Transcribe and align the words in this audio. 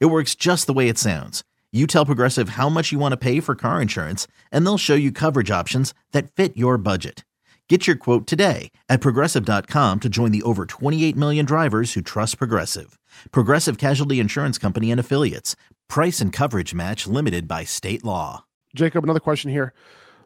It 0.00 0.06
works 0.06 0.34
just 0.34 0.66
the 0.66 0.72
way 0.72 0.88
it 0.88 0.98
sounds. 0.98 1.42
You 1.72 1.86
tell 1.86 2.06
Progressive 2.06 2.50
how 2.50 2.68
much 2.68 2.92
you 2.92 2.98
want 2.98 3.12
to 3.12 3.16
pay 3.16 3.40
for 3.40 3.54
car 3.54 3.80
insurance, 3.80 4.26
and 4.50 4.64
they'll 4.66 4.78
show 4.78 4.94
you 4.94 5.10
coverage 5.10 5.50
options 5.50 5.94
that 6.12 6.30
fit 6.30 6.56
your 6.56 6.76
budget. 6.76 7.24
Get 7.68 7.86
your 7.86 7.96
quote 7.96 8.26
today 8.26 8.70
at 8.90 9.00
progressive.com 9.00 10.00
to 10.00 10.08
join 10.10 10.30
the 10.30 10.42
over 10.42 10.66
28 10.66 11.16
million 11.16 11.46
drivers 11.46 11.94
who 11.94 12.02
trust 12.02 12.36
Progressive. 12.36 12.98
Progressive 13.30 13.78
Casualty 13.78 14.20
Insurance 14.20 14.58
Company 14.58 14.90
and 14.90 15.00
Affiliates. 15.00 15.56
Price 15.88 16.20
and 16.20 16.34
coverage 16.34 16.74
match 16.74 17.06
limited 17.06 17.48
by 17.48 17.64
state 17.64 18.04
law. 18.04 18.44
Jacob, 18.74 19.04
another 19.04 19.20
question 19.20 19.50
here. 19.50 19.72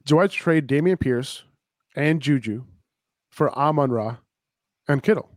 Do 0.04 0.18
I 0.18 0.26
trade 0.26 0.66
Dameon 0.66 0.98
Pierce 0.98 1.44
and 1.94 2.20
Juju 2.20 2.64
for 3.30 3.56
Amon 3.56 3.92
Ra 3.92 4.16
and 4.88 5.00
Kittle? 5.00 5.30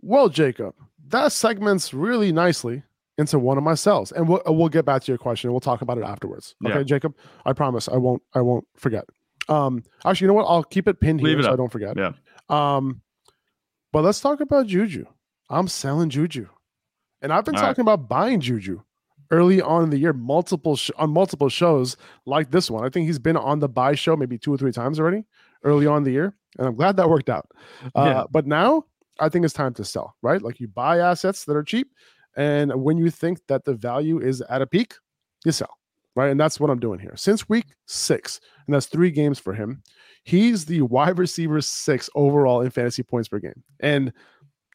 Well, 0.00 0.30
Jacob, 0.30 0.74
that 1.08 1.32
segments 1.32 1.92
really 1.92 2.32
nicely 2.32 2.84
into 3.20 3.38
one 3.38 3.56
of 3.58 3.62
my 3.64 3.74
cells, 3.74 4.10
and 4.12 4.28
we'll 4.28 4.42
we'll 4.46 4.68
get 4.68 4.84
back 4.84 5.02
to 5.04 5.12
your 5.12 5.18
question. 5.18 5.48
And 5.48 5.52
We'll 5.54 5.60
talk 5.60 5.82
about 5.82 5.98
it 5.98 6.04
afterwards. 6.04 6.54
Okay, 6.64 6.78
Yeah. 6.78 6.82
Jacob. 6.82 7.14
I 7.44 7.52
promise 7.52 7.88
I 7.88 7.96
won't 7.96 8.22
I 8.34 8.40
won't 8.40 8.66
forget. 8.76 9.04
Um, 9.48 9.82
actually, 10.04 10.24
you 10.26 10.28
know 10.28 10.34
what? 10.34 10.46
I'll 10.46 10.64
keep 10.64 10.88
it 10.88 11.00
pinned 11.00 11.20
Leave 11.20 11.32
here 11.32 11.40
it 11.40 11.44
so 11.44 11.52
I 11.52 11.56
don't 11.56 11.70
forget. 11.72 11.96
Yeah. 11.96 12.12
Um, 12.48 13.02
but 13.92 14.02
let's 14.04 14.20
talk 14.20 14.40
about 14.40 14.66
Juju. 14.66 15.04
I'm 15.48 15.68
selling 15.68 16.10
Juju, 16.10 16.48
and 17.22 17.32
I've 17.32 17.44
been 17.44 17.56
All 17.56 17.62
right. 17.62 17.68
talking 17.68 17.82
about 17.82 18.08
buying 18.08 18.40
Juju 18.40 18.80
early 19.32 19.60
on 19.62 19.84
in 19.84 19.90
the 19.90 19.98
year, 19.98 20.12
multiple 20.12 20.76
sh- 20.76 20.90
on 20.98 21.10
multiple 21.10 21.48
shows 21.48 21.96
like 22.26 22.50
this 22.50 22.70
one. 22.70 22.84
I 22.84 22.88
think 22.88 23.06
he's 23.06 23.18
been 23.18 23.36
on 23.36 23.58
the 23.60 23.68
buy 23.68 23.94
show 23.94 24.16
maybe 24.16 24.38
two 24.38 24.52
or 24.52 24.56
three 24.56 24.72
times 24.72 24.98
already 25.00 25.24
early 25.64 25.86
on 25.86 25.98
in 25.98 26.02
the 26.04 26.10
year, 26.12 26.34
and 26.58 26.66
I'm 26.68 26.74
glad 26.76 26.96
that 26.96 27.08
worked 27.10 27.28
out. 27.30 27.48
Uh, 27.94 28.04
Yeah. 28.04 28.24
But 28.30 28.46
now 28.46 28.84
I 29.18 29.28
think 29.28 29.44
it's 29.44 29.54
time 29.54 29.74
to 29.74 29.84
sell. 29.84 30.14
Right, 30.22 30.40
like 30.40 30.60
you 30.60 30.68
buy 30.68 30.98
assets 30.98 31.44
that 31.46 31.56
are 31.56 31.62
cheap, 31.64 31.90
and 32.36 32.72
when 32.82 32.98
you 32.98 33.10
think 33.10 33.38
that 33.48 33.64
the 33.64 33.74
value 33.74 34.20
is 34.20 34.40
at 34.42 34.62
a 34.62 34.66
peak, 34.66 34.94
you 35.44 35.52
sell. 35.52 35.76
Right, 36.16 36.30
and 36.30 36.40
that's 36.40 36.58
what 36.58 36.70
I'm 36.70 36.80
doing 36.80 36.98
here. 36.98 37.14
Since 37.16 37.48
week 37.48 37.66
six, 37.86 38.40
and 38.66 38.74
that's 38.74 38.86
three 38.86 39.12
games 39.12 39.38
for 39.38 39.54
him. 39.54 39.82
He's 40.24 40.64
the 40.64 40.82
wide 40.82 41.18
receiver 41.18 41.60
six 41.60 42.10
overall 42.16 42.62
in 42.62 42.70
fantasy 42.70 43.04
points 43.04 43.28
per 43.28 43.38
game. 43.38 43.62
And 43.78 44.12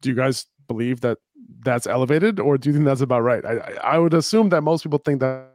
do 0.01 0.09
you 0.09 0.15
guys 0.15 0.45
believe 0.67 1.01
that 1.01 1.17
that's 1.63 1.87
elevated, 1.87 2.39
or 2.39 2.57
do 2.57 2.69
you 2.69 2.73
think 2.73 2.85
that's 2.85 3.01
about 3.01 3.21
right? 3.21 3.45
I, 3.45 3.57
I, 3.83 3.99
would 3.99 4.13
assume 4.13 4.49
that 4.49 4.61
most 4.61 4.83
people 4.83 4.99
think 4.99 5.19
that 5.19 5.49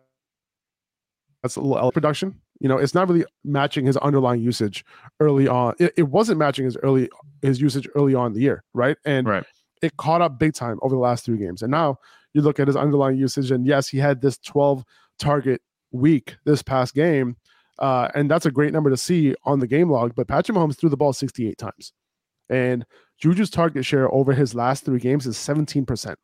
that's 1.43 1.57
a 1.57 1.61
little 1.61 1.91
production. 1.93 2.39
You 2.61 2.69
know, 2.69 2.77
it's 2.77 2.95
not 2.95 3.09
really 3.09 3.25
matching 3.43 3.87
his 3.87 3.97
underlying 3.97 4.43
usage 4.43 4.85
early 5.19 5.49
on. 5.49 5.75
It, 5.79 5.95
it 5.97 6.03
wasn't 6.05 6.39
matching 6.39 6.67
his 6.67 6.77
early 6.83 7.09
his 7.41 7.61
usage 7.61 7.89
early 7.95 8.15
on 8.15 8.35
the 8.35 8.41
year, 8.41 8.65
right? 8.75 8.97
And 9.05 9.27
Right. 9.27 9.45
It 9.83 9.97
caught 9.97 10.21
up 10.21 10.39
big 10.39 10.55
time 10.55 10.79
over 10.83 10.95
the 10.95 11.01
last 11.01 11.25
three 11.25 11.39
games. 11.39 11.63
And 11.63 11.71
now 11.71 11.99
you 12.33 12.43
look 12.43 12.61
at 12.61 12.67
his 12.67 12.77
underlying 12.77 13.17
usage, 13.17 13.51
and 13.51 13.67
yes, 13.67 13.89
he 13.89 13.99
had 13.99 14.21
this 14.21 14.39
12 14.39 14.85
target 15.19 15.63
week 15.93 16.37
this 16.45 16.63
past 16.63 16.95
game. 16.95 17.37
Uh, 17.79 18.09
and 18.15 18.31
that's 18.31 18.47
a 18.47 18.51
great 18.51 18.73
number 18.73 18.91
to 18.91 18.97
see 18.97 19.35
on 19.45 19.59
the 19.59 19.67
game 19.67 19.91
log. 19.91 20.15
But 20.15 20.29
Patrick 20.29 20.57
Mahomes 20.57 20.79
threw 20.79 20.91
the 20.91 20.97
ball 20.97 21.13
68 21.13 21.57
times. 21.57 21.93
And 22.51 22.85
Juju's 23.23 23.51
target 23.51 23.85
share 23.85 24.13
over 24.13 24.33
his 24.33 24.55
last 24.55 24.85
three 24.85 24.99
games 24.99 25.27
is 25.27 25.37
17%. 25.37 26.17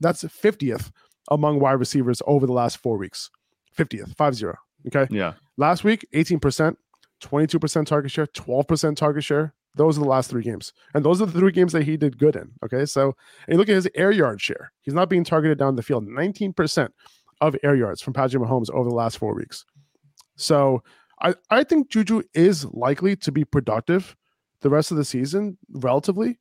That's 0.00 0.22
50th 0.22 0.90
among 1.30 1.60
wide 1.60 1.72
receivers 1.72 2.22
over 2.26 2.46
the 2.46 2.52
last 2.52 2.78
four 2.78 2.98
weeks. 2.98 3.30
50th, 3.76 4.14
5 4.16 4.34
0. 4.34 4.54
Okay. 4.86 5.06
Yeah. 5.10 5.34
Last 5.56 5.82
week, 5.82 6.06
18%, 6.14 6.76
22% 7.22 7.86
target 7.86 8.10
share, 8.10 8.26
12% 8.26 8.96
target 8.96 9.24
share. 9.24 9.54
Those 9.74 9.98
are 9.98 10.02
the 10.02 10.08
last 10.08 10.30
three 10.30 10.42
games. 10.42 10.72
And 10.94 11.04
those 11.04 11.20
are 11.20 11.26
the 11.26 11.38
three 11.38 11.52
games 11.52 11.72
that 11.72 11.82
he 11.82 11.96
did 11.96 12.18
good 12.18 12.36
in. 12.36 12.52
Okay. 12.64 12.86
So, 12.86 13.14
and 13.46 13.54
you 13.54 13.56
look 13.56 13.68
at 13.68 13.74
his 13.74 13.88
air 13.94 14.12
yard 14.12 14.40
share. 14.40 14.72
He's 14.82 14.94
not 14.94 15.08
being 15.08 15.24
targeted 15.24 15.58
down 15.58 15.76
the 15.76 15.82
field. 15.82 16.06
19% 16.06 16.88
of 17.40 17.56
air 17.62 17.74
yards 17.74 18.00
from 18.00 18.12
Patrick 18.12 18.42
Mahomes 18.42 18.70
over 18.70 18.88
the 18.88 18.94
last 18.94 19.18
four 19.18 19.34
weeks. 19.34 19.64
So 20.36 20.82
I, 21.20 21.34
I 21.50 21.64
think 21.64 21.90
Juju 21.90 22.22
is 22.34 22.64
likely 22.66 23.16
to 23.16 23.32
be 23.32 23.44
productive 23.44 24.16
the 24.60 24.70
rest 24.70 24.90
of 24.90 24.96
the 24.96 25.04
season, 25.04 25.58
relatively, 25.72 26.38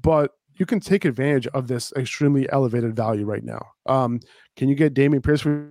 but 0.00 0.32
you 0.58 0.64
can 0.64 0.80
take 0.80 1.04
advantage 1.04 1.46
of 1.48 1.68
this 1.68 1.92
extremely 1.94 2.50
elevated 2.50 2.96
value 2.96 3.26
right 3.26 3.44
now. 3.44 3.60
Um, 3.84 4.20
can 4.56 4.68
you 4.68 4.74
get 4.74 4.94
Dameon 4.94 5.22
Pierce 5.22 5.42
for 5.42 5.70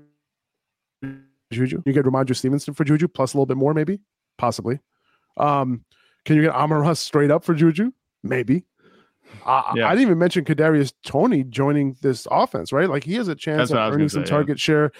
Juju? 1.51 1.81
You 1.83 1.93
get 1.93 2.05
Rhamondre 2.05 2.35
Stevenson 2.35 2.75
for 2.75 2.83
Juju 2.83 3.07
plus 3.07 3.33
a 3.33 3.37
little 3.37 3.47
bit 3.47 3.57
more, 3.57 3.73
maybe, 3.73 3.99
possibly. 4.37 4.79
Um, 5.37 5.83
can 6.25 6.35
you 6.35 6.41
get 6.41 6.53
Ross 6.53 6.99
straight 6.99 7.31
up 7.31 7.43
for 7.43 7.53
Juju? 7.53 7.91
Maybe. 8.23 8.65
I, 9.45 9.73
Yeah. 9.75 9.87
I 9.87 9.91
didn't 9.91 10.07
even 10.07 10.19
mention 10.19 10.43
Kadarius 10.43 10.93
Toney 11.03 11.43
joining 11.43 11.95
this 12.01 12.27
offense, 12.31 12.73
right? 12.73 12.89
Like 12.89 13.03
he 13.03 13.13
has 13.13 13.27
a 13.27 13.35
chance 13.35 13.69
That's 13.69 13.71
of 13.71 13.93
earning 13.93 14.09
some 14.09 14.25
say, 14.25 14.29
yeah. 14.29 14.37
target 14.37 14.59
share 14.59 14.91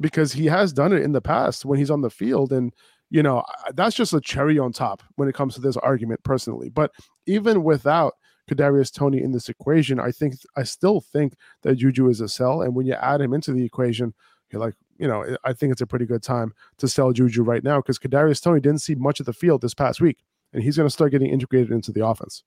because 0.00 0.32
he 0.32 0.46
has 0.46 0.72
done 0.72 0.92
it 0.92 1.02
in 1.02 1.12
the 1.12 1.20
past 1.20 1.64
when 1.64 1.78
he's 1.78 1.90
on 1.90 2.00
the 2.00 2.10
field, 2.10 2.52
and 2.52 2.72
you 3.10 3.22
know 3.22 3.42
that's 3.74 3.96
just 3.96 4.12
a 4.12 4.20
cherry 4.20 4.58
on 4.58 4.72
top 4.72 5.02
when 5.16 5.28
it 5.28 5.34
comes 5.34 5.54
to 5.54 5.60
this 5.60 5.76
argument, 5.78 6.22
personally. 6.22 6.68
But 6.68 6.92
even 7.26 7.64
without 7.64 8.14
Kadarius 8.48 8.92
Toney 8.92 9.22
in 9.22 9.32
this 9.32 9.48
equation, 9.48 9.98
I 9.98 10.12
think 10.12 10.34
I 10.56 10.62
still 10.62 11.00
think 11.00 11.34
that 11.62 11.76
Juju 11.76 12.08
is 12.08 12.20
a 12.20 12.28
sell, 12.28 12.62
and 12.62 12.74
when 12.74 12.86
you 12.86 12.94
add 12.94 13.20
him 13.20 13.34
into 13.34 13.52
the 13.52 13.64
equation, 13.64 14.14
you're 14.50 14.60
like, 14.60 14.74
you 14.98 15.08
know, 15.08 15.36
I 15.44 15.52
think 15.52 15.72
it's 15.72 15.80
a 15.80 15.86
pretty 15.86 16.06
good 16.06 16.22
time 16.22 16.52
to 16.78 16.88
sell 16.88 17.12
Juju 17.12 17.42
right 17.42 17.64
now 17.64 17.78
because 17.78 17.98
Kadarius 17.98 18.42
Toney 18.42 18.60
didn't 18.60 18.82
see 18.82 18.94
much 18.94 19.20
of 19.20 19.26
the 19.26 19.32
field 19.32 19.62
this 19.62 19.74
past 19.74 20.00
week, 20.00 20.18
and 20.52 20.62
he's 20.62 20.76
going 20.76 20.86
to 20.86 20.92
start 20.92 21.12
getting 21.12 21.30
integrated 21.30 21.70
into 21.70 21.92
the 21.92 22.06
offense. 22.06 22.42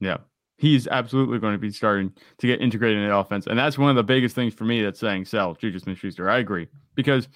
Yeah. 0.00 0.18
He's 0.58 0.86
absolutely 0.86 1.38
going 1.38 1.54
to 1.54 1.58
be 1.58 1.70
starting 1.70 2.12
to 2.38 2.46
get 2.46 2.60
integrated 2.60 2.98
in 2.98 3.08
the 3.08 3.16
offense. 3.16 3.46
And 3.46 3.58
that's 3.58 3.78
one 3.78 3.90
of 3.90 3.96
the 3.96 4.04
biggest 4.04 4.34
things 4.34 4.54
for 4.54 4.64
me 4.64 4.82
that's 4.82 5.00
saying 5.00 5.24
sell 5.24 5.54
Juju 5.54 5.78
Smith 5.78 5.98
Schuster. 5.98 6.30
I 6.30 6.38
agree. 6.38 6.68
Because 6.94 7.28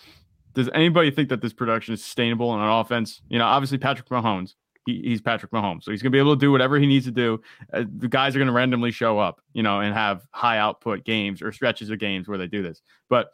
does 0.54 0.70
anybody 0.74 1.10
think 1.10 1.28
that 1.30 1.40
this 1.40 1.52
production 1.52 1.94
is 1.94 2.04
sustainable 2.04 2.48
on 2.48 2.60
an 2.60 2.68
offense? 2.68 3.22
You 3.28 3.38
know, 3.38 3.46
obviously 3.46 3.78
Patrick 3.78 4.08
Mahomes, 4.08 4.54
he, 4.86 5.02
he's 5.02 5.20
Patrick 5.20 5.50
Mahomes. 5.52 5.82
So 5.82 5.90
he's 5.90 6.02
going 6.02 6.12
to 6.12 6.16
be 6.16 6.20
able 6.20 6.36
to 6.36 6.40
do 6.40 6.52
whatever 6.52 6.78
he 6.78 6.86
needs 6.86 7.04
to 7.06 7.10
do. 7.10 7.40
Uh, 7.72 7.84
the 7.98 8.08
guys 8.08 8.36
are 8.36 8.38
going 8.38 8.46
to 8.46 8.54
randomly 8.54 8.92
show 8.92 9.18
up, 9.18 9.40
you 9.52 9.62
know, 9.62 9.80
and 9.80 9.92
have 9.92 10.22
high 10.30 10.58
output 10.58 11.04
games 11.04 11.42
or 11.42 11.52
stretches 11.52 11.90
of 11.90 11.98
games 11.98 12.28
where 12.28 12.38
they 12.38 12.46
do 12.46 12.62
this. 12.62 12.80
But 13.10 13.30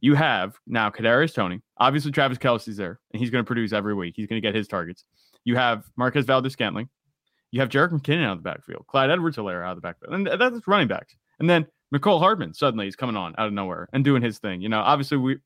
you 0.00 0.14
have 0.14 0.56
now 0.66 0.90
Kadarius 0.90 1.34
Toney. 1.34 1.60
Obviously, 1.78 2.10
Travis 2.12 2.38
Kelce's 2.38 2.76
there, 2.76 3.00
and 3.12 3.20
he's 3.20 3.30
going 3.30 3.44
to 3.44 3.46
produce 3.46 3.72
every 3.72 3.94
week. 3.94 4.14
He's 4.16 4.26
going 4.26 4.40
to 4.40 4.46
get 4.46 4.54
his 4.54 4.68
targets. 4.68 5.04
You 5.48 5.56
have 5.56 5.90
Marquez 5.96 6.26
Valdes 6.26 6.52
Scantling. 6.52 6.90
You 7.52 7.60
have 7.60 7.70
Jerick 7.70 7.88
McKinnon 7.88 8.26
out 8.26 8.32
of 8.32 8.42
the 8.42 8.50
backfield, 8.50 8.84
Clyde 8.86 9.08
Edwards 9.08 9.36
Hilaire 9.36 9.64
out 9.64 9.70
of 9.70 9.78
the 9.78 9.80
backfield, 9.80 10.12
and 10.12 10.26
that's 10.26 10.68
running 10.68 10.88
backs. 10.88 11.16
And 11.40 11.48
then 11.48 11.66
Mecole 11.90 12.18
Hardman 12.18 12.52
suddenly 12.52 12.86
is 12.86 12.94
coming 12.94 13.16
on 13.16 13.34
out 13.38 13.46
of 13.46 13.54
nowhere 13.54 13.88
and 13.94 14.04
doing 14.04 14.20
his 14.20 14.38
thing. 14.38 14.60
You 14.60 14.68
know, 14.68 14.80
obviously 14.80 15.16
we 15.16 15.38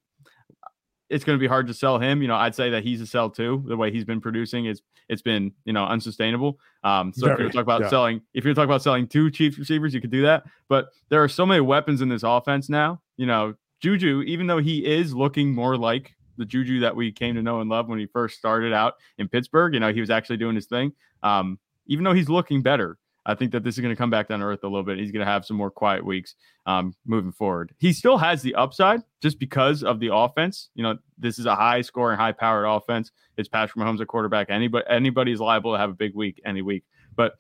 it's 1.09 1.23
going 1.23 1.39
to 1.39 1.41
be 1.41 1.47
hard 1.47 1.69
to 1.69 1.75
sell 1.75 2.01
him. 2.01 2.21
You 2.21 2.27
know, 2.27 2.35
I'd 2.35 2.57
say 2.57 2.71
that 2.71 2.83
he's 2.83 3.01
a 3.01 3.07
sell 3.07 3.31
too. 3.31 3.63
The 3.69 3.77
way 3.77 3.93
he's 3.93 4.05
been 4.05 4.21
producing 4.21 4.67
is 4.67 4.83
it's 5.09 5.23
been 5.23 5.53
you 5.65 5.73
know 5.73 5.85
unsustainable. 5.85 6.59
Um, 6.83 7.13
so 7.15 7.31
if 7.31 7.39
you're 7.39 7.47
talking 7.47 7.61
about 7.61 7.83
yeah. 7.83 7.89
selling, 7.89 8.23
if 8.35 8.45
you're 8.45 8.55
talking 8.55 8.71
about 8.71 8.83
selling 8.83 9.07
two 9.07 9.31
Chiefs 9.31 9.57
receivers, 9.57 9.95
you 9.95 10.01
could 10.01 10.11
do 10.11 10.23
that. 10.23 10.43
But 10.69 10.89
there 11.11 11.23
are 11.23 11.29
so 11.29 11.47
many 11.47 11.61
weapons 11.61 12.01
in 12.01 12.09
this 12.09 12.25
offense 12.25 12.69
now. 12.69 13.01
You 13.19 13.27
know, 13.27 13.55
Juju, 13.79 14.23
even 14.23 14.49
though 14.49 14.59
he 14.59 14.85
is 14.85 15.15
looking 15.15 15.55
more 15.55 15.77
like 15.77 16.17
the 16.43 16.47
Juju 16.47 16.81
that 16.81 16.97
we 16.97 17.13
came 17.13 17.37
to 17.37 17.43
know 17.43 17.61
and 17.61 17.71
love 17.71 17.89
when 17.89 18.01
he 18.01 18.07
first 18.07 18.37
started 18.37 18.73
out 18.73 18.95
in 19.19 19.29
Pittsburgh, 19.29 19.75
you 19.75 19.81
know, 19.81 19.93
he 19.93 20.01
was 20.01 20.11
actually 20.11 20.39
doing 20.39 20.57
his 20.57 20.67
thing. 20.67 20.93
Um, 21.23 21.59
even 21.87 22.05
though 22.05 22.13
he's 22.13 22.29
looking 22.29 22.63
better, 22.63 22.99
I 23.25 23.37
think 23.37 23.53
that 23.53 23.63
this 23.63 23.77
is 23.77 23.81
going 23.81 23.95
to 23.95 23.99
come 23.99 24.11
back 24.11 24.29
down 24.29 24.41
to 24.41 24.47
earth 24.47 24.65
a 24.65 24.67
little 24.67 24.83
bit. 24.83 24.99
He's 24.99 25.13
going 25.13 25.25
to 25.25 25.31
have 25.31 25.45
some 25.45 25.57
more 25.57 25.71
quiet 25.71 26.05
weeks 26.05 26.35
um, 26.67 26.95
moving 27.07 27.31
forward. 27.31 27.73
He 27.79 27.93
still 27.93 28.19
has 28.19 28.43
the 28.43 28.57
upside 28.57 29.03
just 29.23 29.39
because 29.39 29.85
of 29.85 30.01
the 30.01 30.13
offense. 30.13 30.71
You 30.75 30.83
know, 30.83 30.99
this 31.17 31.39
is 31.39 31.47
a 31.47 31.55
high 31.55 31.83
scoring, 31.83 32.19
high 32.19 32.33
powered 32.33 32.67
offense. 32.67 33.13
It's 33.37 33.49
Patrick 33.49 33.77
Mahomes 33.77 34.01
at 34.01 34.09
quarterback. 34.09 34.51
Anybody, 34.51 34.85
anybody's 34.89 35.39
liable 35.39 35.73
to 35.73 35.79
have 35.79 35.91
a 35.91 35.95
big 35.95 36.17
week 36.17 36.41
any 36.45 36.63
week, 36.63 36.83
but 37.15 37.35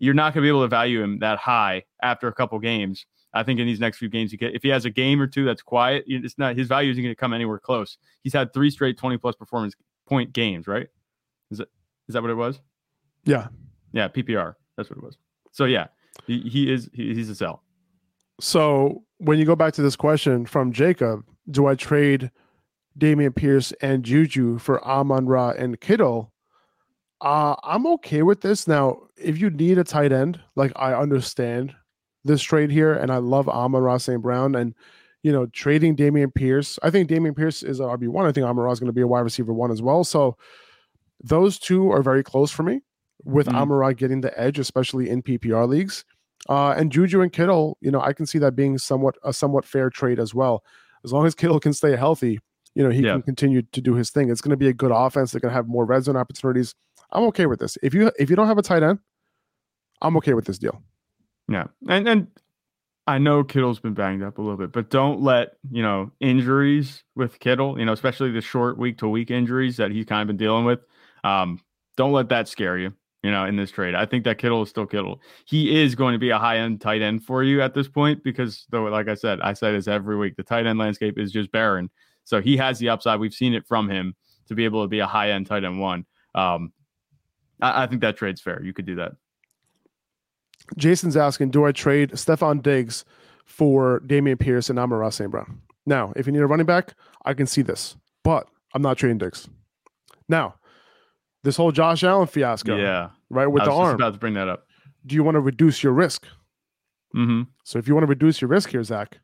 you're 0.00 0.14
not 0.14 0.34
going 0.34 0.42
to 0.42 0.46
be 0.46 0.48
able 0.48 0.62
to 0.62 0.68
value 0.68 1.02
him 1.02 1.20
that 1.20 1.38
high 1.38 1.84
after 2.02 2.26
a 2.26 2.32
couple 2.32 2.58
games. 2.58 3.06
I 3.36 3.42
think 3.42 3.60
in 3.60 3.66
these 3.66 3.80
next 3.80 3.98
few 3.98 4.08
games, 4.08 4.32
you 4.32 4.38
get 4.38 4.54
if 4.54 4.62
he 4.62 4.68
has 4.70 4.84
a 4.84 4.90
game 4.90 5.20
or 5.20 5.26
two 5.26 5.44
that's 5.44 5.62
quiet, 5.62 6.04
it's 6.06 6.38
not 6.38 6.56
his 6.56 6.68
value 6.68 6.90
isn't 6.90 7.02
going 7.02 7.14
to 7.14 7.18
come 7.18 7.32
anywhere 7.32 7.58
close. 7.58 7.98
He's 8.22 8.32
had 8.32 8.52
three 8.52 8.70
straight 8.70 8.98
20 8.98 9.18
plus 9.18 9.36
performance 9.36 9.74
point 10.06 10.32
games, 10.32 10.66
right? 10.66 10.88
Is 11.50 11.60
it 11.60 11.68
is 12.08 12.14
that 12.14 12.22
what 12.22 12.30
it 12.30 12.36
was? 12.36 12.60
Yeah. 13.24 13.48
Yeah, 13.92 14.08
PPR. 14.08 14.54
That's 14.76 14.90
what 14.90 14.98
it 14.98 15.04
was. 15.04 15.16
So 15.52 15.64
yeah, 15.64 15.88
he, 16.26 16.40
he 16.40 16.72
is 16.72 16.88
he, 16.92 17.14
he's 17.14 17.28
a 17.28 17.34
sell. 17.34 17.62
So 18.40 19.04
when 19.18 19.38
you 19.38 19.44
go 19.44 19.56
back 19.56 19.72
to 19.74 19.82
this 19.82 19.96
question 19.96 20.46
from 20.46 20.72
Jacob, 20.72 21.24
do 21.50 21.66
I 21.66 21.74
trade 21.74 22.30
Dameon 22.98 23.34
Pierce 23.34 23.72
and 23.80 24.04
Juju 24.04 24.58
for 24.58 24.84
Amon 24.84 25.26
Ra 25.26 25.50
and 25.50 25.80
Kittle? 25.80 26.32
Uh, 27.20 27.56
I'm 27.62 27.86
okay 27.86 28.22
with 28.22 28.42
this. 28.42 28.68
Now, 28.68 28.98
if 29.16 29.38
you 29.38 29.48
need 29.48 29.78
a 29.78 29.84
tight 29.84 30.12
end, 30.12 30.40
like 30.54 30.72
I 30.76 30.92
understand 30.92 31.74
this 32.26 32.42
trade 32.42 32.70
here, 32.70 32.92
and 32.92 33.10
I 33.10 33.18
love 33.18 33.48
Amon 33.48 33.82
Ra 33.82 33.98
St. 33.98 34.20
Brown 34.20 34.54
and 34.54 34.74
you 35.26 35.32
know, 35.32 35.46
trading 35.46 35.96
Dameon 35.96 36.32
Pierce. 36.32 36.78
I 36.84 36.90
think 36.90 37.08
Dameon 37.08 37.36
Pierce 37.36 37.64
is 37.64 37.80
an 37.80 37.86
RB1. 37.86 38.28
I 38.28 38.30
think 38.30 38.46
Amon 38.46 38.64
Ra 38.64 38.70
is 38.70 38.78
going 38.78 38.86
to 38.86 38.92
be 38.92 39.00
a 39.00 39.08
wide 39.08 39.22
receiver 39.22 39.52
one 39.52 39.72
as 39.72 39.82
well. 39.82 40.04
So 40.04 40.36
those 41.20 41.58
two 41.58 41.90
are 41.90 42.00
very 42.00 42.22
close 42.22 42.52
for 42.52 42.62
me 42.62 42.80
with 43.24 43.48
mm-hmm. 43.48 43.56
Amon 43.56 43.94
getting 43.94 44.20
the 44.20 44.38
edge, 44.38 44.60
especially 44.60 45.10
in 45.10 45.22
PPR 45.22 45.68
leagues. 45.68 46.04
Uh, 46.48 46.74
and 46.76 46.92
Juju 46.92 47.22
and 47.22 47.32
Kittle, 47.32 47.76
you 47.80 47.90
know, 47.90 48.00
I 48.00 48.12
can 48.12 48.24
see 48.24 48.38
that 48.38 48.54
being 48.54 48.78
somewhat 48.78 49.16
a 49.24 49.32
somewhat 49.32 49.64
fair 49.64 49.90
trade 49.90 50.20
as 50.20 50.32
well. 50.32 50.62
As 51.04 51.12
long 51.12 51.26
as 51.26 51.34
Kittle 51.34 51.58
can 51.58 51.72
stay 51.72 51.96
healthy, 51.96 52.38
you 52.76 52.84
know, 52.84 52.90
he 52.90 53.00
yeah. 53.00 53.14
can 53.14 53.22
continue 53.22 53.62
to 53.62 53.80
do 53.80 53.94
his 53.94 54.10
thing. 54.10 54.30
It's 54.30 54.40
going 54.40 54.50
to 54.50 54.56
be 54.56 54.68
a 54.68 54.72
good 54.72 54.92
offense. 54.94 55.32
They're 55.32 55.40
going 55.40 55.50
to 55.50 55.56
have 55.56 55.66
more 55.66 55.84
red 55.84 56.04
zone 56.04 56.16
opportunities. 56.16 56.72
I'm 57.10 57.24
okay 57.24 57.46
with 57.46 57.58
this. 57.58 57.76
If 57.82 57.94
you 57.94 58.12
if 58.16 58.30
you 58.30 58.36
don't 58.36 58.46
have 58.46 58.58
a 58.58 58.62
tight 58.62 58.84
end, 58.84 59.00
I'm 60.02 60.16
okay 60.18 60.34
with 60.34 60.44
this 60.44 60.58
deal. 60.58 60.82
Yeah, 61.48 61.66
and 61.88 62.08
and 62.08 62.26
I 63.06 63.18
know 63.18 63.44
Kittle's 63.44 63.78
been 63.78 63.94
banged 63.94 64.22
up 64.22 64.38
a 64.38 64.42
little 64.42 64.56
bit, 64.56 64.72
but 64.72 64.90
don't 64.90 65.20
let 65.20 65.56
you 65.70 65.82
know 65.82 66.10
injuries 66.20 67.04
with 67.14 67.38
Kittle, 67.38 67.78
you 67.78 67.84
know, 67.84 67.92
especially 67.92 68.32
the 68.32 68.40
short 68.40 68.78
week 68.78 68.98
to 68.98 69.08
week 69.08 69.30
injuries 69.30 69.76
that 69.76 69.90
he's 69.90 70.06
kind 70.06 70.22
of 70.22 70.26
been 70.26 70.36
dealing 70.36 70.64
with. 70.64 70.80
Um, 71.24 71.60
don't 71.96 72.12
let 72.12 72.28
that 72.30 72.48
scare 72.48 72.78
you 72.78 72.92
you 73.26 73.32
know, 73.32 73.44
in 73.44 73.56
this 73.56 73.72
trade. 73.72 73.96
I 73.96 74.06
think 74.06 74.22
that 74.22 74.38
Kittle 74.38 74.62
is 74.62 74.68
still 74.68 74.86
Kittle. 74.86 75.20
He 75.46 75.82
is 75.82 75.96
going 75.96 76.12
to 76.12 76.18
be 76.18 76.30
a 76.30 76.38
high 76.38 76.58
end 76.58 76.80
tight 76.80 77.02
end 77.02 77.24
for 77.24 77.42
you 77.42 77.60
at 77.60 77.74
this 77.74 77.88
point 77.88 78.22
because, 78.22 78.66
though, 78.70 78.84
like 78.84 79.08
I 79.08 79.14
said, 79.14 79.40
I 79.40 79.52
say 79.52 79.72
this 79.72 79.88
every 79.88 80.16
week, 80.16 80.36
the 80.36 80.44
tight 80.44 80.64
end 80.64 80.78
landscape 80.78 81.18
is 81.18 81.32
just 81.32 81.50
barren. 81.50 81.90
So 82.22 82.40
he 82.40 82.56
has 82.58 82.78
the 82.78 82.88
upside. 82.88 83.18
We've 83.18 83.34
seen 83.34 83.52
it 83.52 83.66
from 83.66 83.90
him 83.90 84.14
to 84.46 84.54
be 84.54 84.64
able 84.64 84.84
to 84.84 84.86
be 84.86 85.00
a 85.00 85.08
high 85.08 85.32
end 85.32 85.48
tight 85.48 85.64
end 85.64 85.80
one. 85.80 86.06
Um, 86.36 86.72
I, 87.60 87.82
I 87.82 87.86
think 87.88 88.00
that 88.02 88.16
trade's 88.16 88.40
fair. 88.40 88.62
You 88.62 88.72
could 88.72 88.86
do 88.86 88.94
that. 88.94 89.14
Jason's 90.76 91.16
asking, 91.16 91.50
do 91.50 91.64
I 91.64 91.72
trade 91.72 92.10
Stefon 92.12 92.62
Diggs 92.62 93.04
for 93.44 94.00
Dameon 94.06 94.38
Pierce 94.38 94.70
and 94.70 94.78
Amon 94.78 94.98
Ra 94.98 95.10
St. 95.10 95.30
Brown? 95.30 95.60
Now, 95.86 96.12
if 96.16 96.26
you 96.26 96.32
need 96.32 96.40
a 96.40 96.46
running 96.46 96.66
back, 96.66 96.94
I 97.24 97.34
can 97.34 97.46
see 97.46 97.62
this, 97.62 97.96
but 98.24 98.48
I'm 98.74 98.82
not 98.82 98.98
trading 98.98 99.18
Diggs. 99.18 99.48
Now, 100.28 100.56
this 101.44 101.56
whole 101.56 101.72
Josh 101.72 102.02
Allen 102.02 102.26
fiasco. 102.26 102.76
Yeah. 102.76 103.10
Right 103.30 103.46
with 103.46 103.64
the 103.64 103.72
arm. 103.72 103.94
about 103.94 104.14
to 104.14 104.18
bring 104.18 104.34
that 104.34 104.48
up. 104.48 104.66
Do 105.04 105.14
you 105.14 105.22
want 105.22 105.36
to 105.36 105.40
reduce 105.40 105.82
your 105.82 105.92
risk? 105.92 106.26
Mm-hmm. 107.14 107.42
So 107.64 107.78
if 107.78 107.86
you 107.86 107.94
want 107.94 108.02
to 108.02 108.08
reduce 108.08 108.40
your 108.40 108.48
risk 108.48 108.70
here, 108.70 108.82
Zach, 108.82 109.14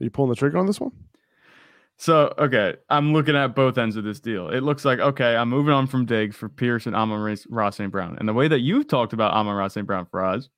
are 0.00 0.04
you 0.04 0.10
pulling 0.10 0.30
the 0.30 0.36
trigger 0.36 0.58
on 0.58 0.66
this 0.66 0.80
one? 0.80 0.92
So 1.98 2.34
okay, 2.38 2.74
I'm 2.88 3.12
looking 3.12 3.36
at 3.36 3.54
both 3.54 3.78
ends 3.78 3.96
of 3.96 4.04
this 4.04 4.18
deal. 4.18 4.48
It 4.48 4.62
looks 4.62 4.84
like 4.84 4.98
okay, 4.98 5.36
I'm 5.36 5.48
moving 5.48 5.72
on 5.72 5.86
from 5.86 6.06
Diggs 6.06 6.34
for 6.34 6.48
Pierce 6.48 6.86
and 6.86 6.96
Amon 6.96 7.36
Ross 7.50 7.76
St. 7.76 7.92
Brown. 7.92 8.16
And 8.18 8.28
the 8.28 8.32
way 8.32 8.48
that 8.48 8.60
you've 8.60 8.88
talked 8.88 9.12
about 9.12 9.32
Amon 9.32 9.54
Ross 9.54 9.74
St. 9.74 9.86
Brown 9.86 10.06
for 10.06 10.24
us, 10.24 10.48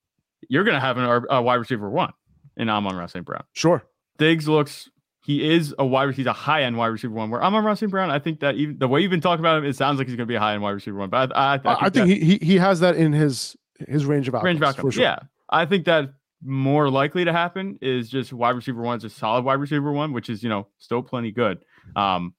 you're 0.49 0.64
going 0.64 0.75
to 0.75 0.81
have 0.81 0.96
an, 0.99 1.26
a 1.31 1.43
wide 1.43 1.56
receiver 1.56 1.88
one 1.88 2.12
in 2.56 2.69
Amon 2.69 2.96
Ross 2.96 3.12
St. 3.12 3.25
Brown. 3.25 3.44
Sure. 3.52 3.85
Diggs 4.19 4.49
looks 4.49 4.91
he 5.25 5.50
is 5.50 5.75
a 5.79 5.87
wide 5.87 6.05
receiver, 6.05 6.17
he's 6.20 6.26
a 6.26 6.32
high 6.35 6.64
end 6.64 6.76
wide 6.76 6.88
receiver 6.88 7.14
one. 7.14 7.31
Where 7.31 7.43
I'm 7.43 7.55
on 7.55 7.64
Russell 7.64 7.88
Brown, 7.88 8.11
I 8.11 8.19
think 8.19 8.41
that 8.41 8.56
even 8.56 8.79
the 8.79 8.87
way 8.87 9.00
you've 9.00 9.11
been 9.11 9.23
talking 9.23 9.41
about 9.41 9.58
him, 9.58 9.64
it 9.64 9.75
sounds 9.75 9.99
like 9.99 10.06
he's 10.06 10.17
going 10.17 10.29
to 10.29 10.31
be 10.31 10.35
a 10.35 10.41
high 10.41 10.52
end 10.52 10.62
wide 10.62 10.73
receiver 10.73 10.99
one. 10.99 11.08
But 11.08 11.35
I, 11.35 11.41
I, 11.41 11.55
I 11.55 11.58
think, 11.58 11.82
I 11.82 11.91
think 11.91 12.23
he, 12.23 12.38
he 12.46 12.56
has 12.58 12.81
that 12.81 12.96
in 12.96 13.12
his 13.12 13.56
his 13.88 14.05
range 14.05 14.29
of 14.29 14.35
outcomes. 14.35 14.46
Range 14.46 14.56
of 14.58 14.69
outcomes. 14.69 14.94
Sure. 14.94 15.02
Yeah, 15.02 15.19
I 15.49 15.64
think 15.64 15.87
that 15.87 16.11
more 16.43 16.90
likely 16.90 17.25
to 17.25 17.32
happen 17.32 17.79
is 17.81 18.11
just 18.11 18.35
wide 18.35 18.50
receiver 18.50 18.82
one 18.82 18.99
is 18.99 19.05
a 19.05 19.11
solid 19.11 19.47
wide 19.47 19.55
receiver 19.55 19.93
one, 19.93 20.12
which 20.12 20.29
is 20.29 20.43
you 20.43 20.50
know 20.50 20.67
still 20.76 21.02
plenty 21.02 21.32
good. 21.32 21.64
Um, 21.97 22.35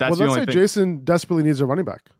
that's 0.00 0.18
well, 0.18 0.28
let's 0.28 0.40
say 0.40 0.44
thing. 0.46 0.54
Jason 0.54 1.04
desperately 1.04 1.44
needs 1.44 1.60
a 1.60 1.66
running 1.66 1.84
back. 1.84 2.10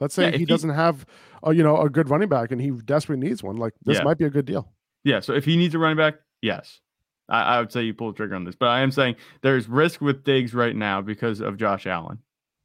Let's 0.00 0.14
say 0.14 0.32
yeah, 0.32 0.36
he 0.36 0.44
doesn't 0.44 0.70
have 0.70 1.06
a, 1.42 1.54
you 1.54 1.62
know 1.62 1.80
a 1.80 1.88
good 1.88 2.10
running 2.10 2.28
back 2.28 2.52
and 2.52 2.60
he 2.60 2.72
desperately 2.72 3.26
needs 3.26 3.42
one. 3.42 3.56
Like 3.56 3.72
this 3.84 3.96
yeah. 3.96 4.04
might 4.04 4.18
be 4.18 4.26
a 4.26 4.30
good 4.30 4.44
deal. 4.44 4.70
Yeah. 5.04 5.20
So 5.20 5.32
if 5.34 5.44
he 5.44 5.56
needs 5.56 5.74
a 5.74 5.78
running 5.78 5.96
back, 5.96 6.14
yes. 6.40 6.80
I, 7.28 7.42
I, 7.42 7.60
would 7.60 7.72
say 7.72 7.82
you 7.82 7.94
pull 7.94 8.12
the 8.12 8.16
trigger 8.16 8.34
on 8.34 8.44
this, 8.44 8.56
but 8.56 8.68
I 8.68 8.80
am 8.80 8.90
saying 8.90 9.16
there's 9.42 9.68
risk 9.68 10.00
with 10.00 10.24
Diggs 10.24 10.54
right 10.54 10.74
now 10.74 11.00
because 11.00 11.40
of 11.40 11.56
Josh 11.56 11.86
Allen. 11.86 12.18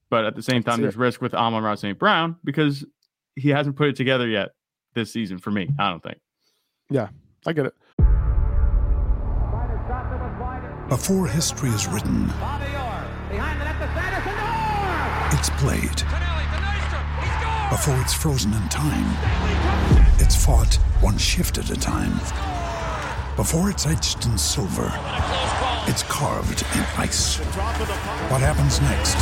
But 0.09 0.25
at 0.25 0.35
the 0.35 0.41
same 0.41 0.63
time, 0.63 0.81
there's 0.81 0.95
risk 0.95 1.21
with 1.21 1.33
Amon 1.33 1.63
Ross 1.63 1.81
St. 1.81 1.97
Brown 1.97 2.37
because 2.43 2.85
he 3.35 3.49
hasn't 3.49 3.75
put 3.75 3.89
it 3.89 3.95
together 3.95 4.27
yet 4.27 4.49
this 4.93 5.11
season 5.11 5.37
for 5.37 5.51
me. 5.51 5.69
I 5.77 5.89
don't 5.89 6.01
think. 6.01 6.19
Yeah, 6.89 7.09
I 7.45 7.53
get 7.53 7.67
it. 7.67 7.75
Before 10.89 11.27
history 11.27 11.69
is 11.69 11.87
written, 11.87 12.31
it's 15.33 15.49
played. 15.51 16.26
Before 17.69 17.99
it's 18.01 18.13
frozen 18.13 18.53
in 18.53 18.69
time, 18.69 19.07
it's 20.19 20.35
fought 20.35 20.75
one 21.01 21.17
shift 21.17 21.57
at 21.57 21.69
a 21.69 21.75
time 21.75 22.19
before 23.37 23.69
it's 23.69 23.85
etched 23.85 24.25
in 24.25 24.35
silver, 24.35 24.91
it's 25.85 26.01
carved 26.09 26.65
in 26.73 26.81
ice. 26.97 27.37
What 28.31 28.41
happens 28.41 28.81
next 28.81 29.15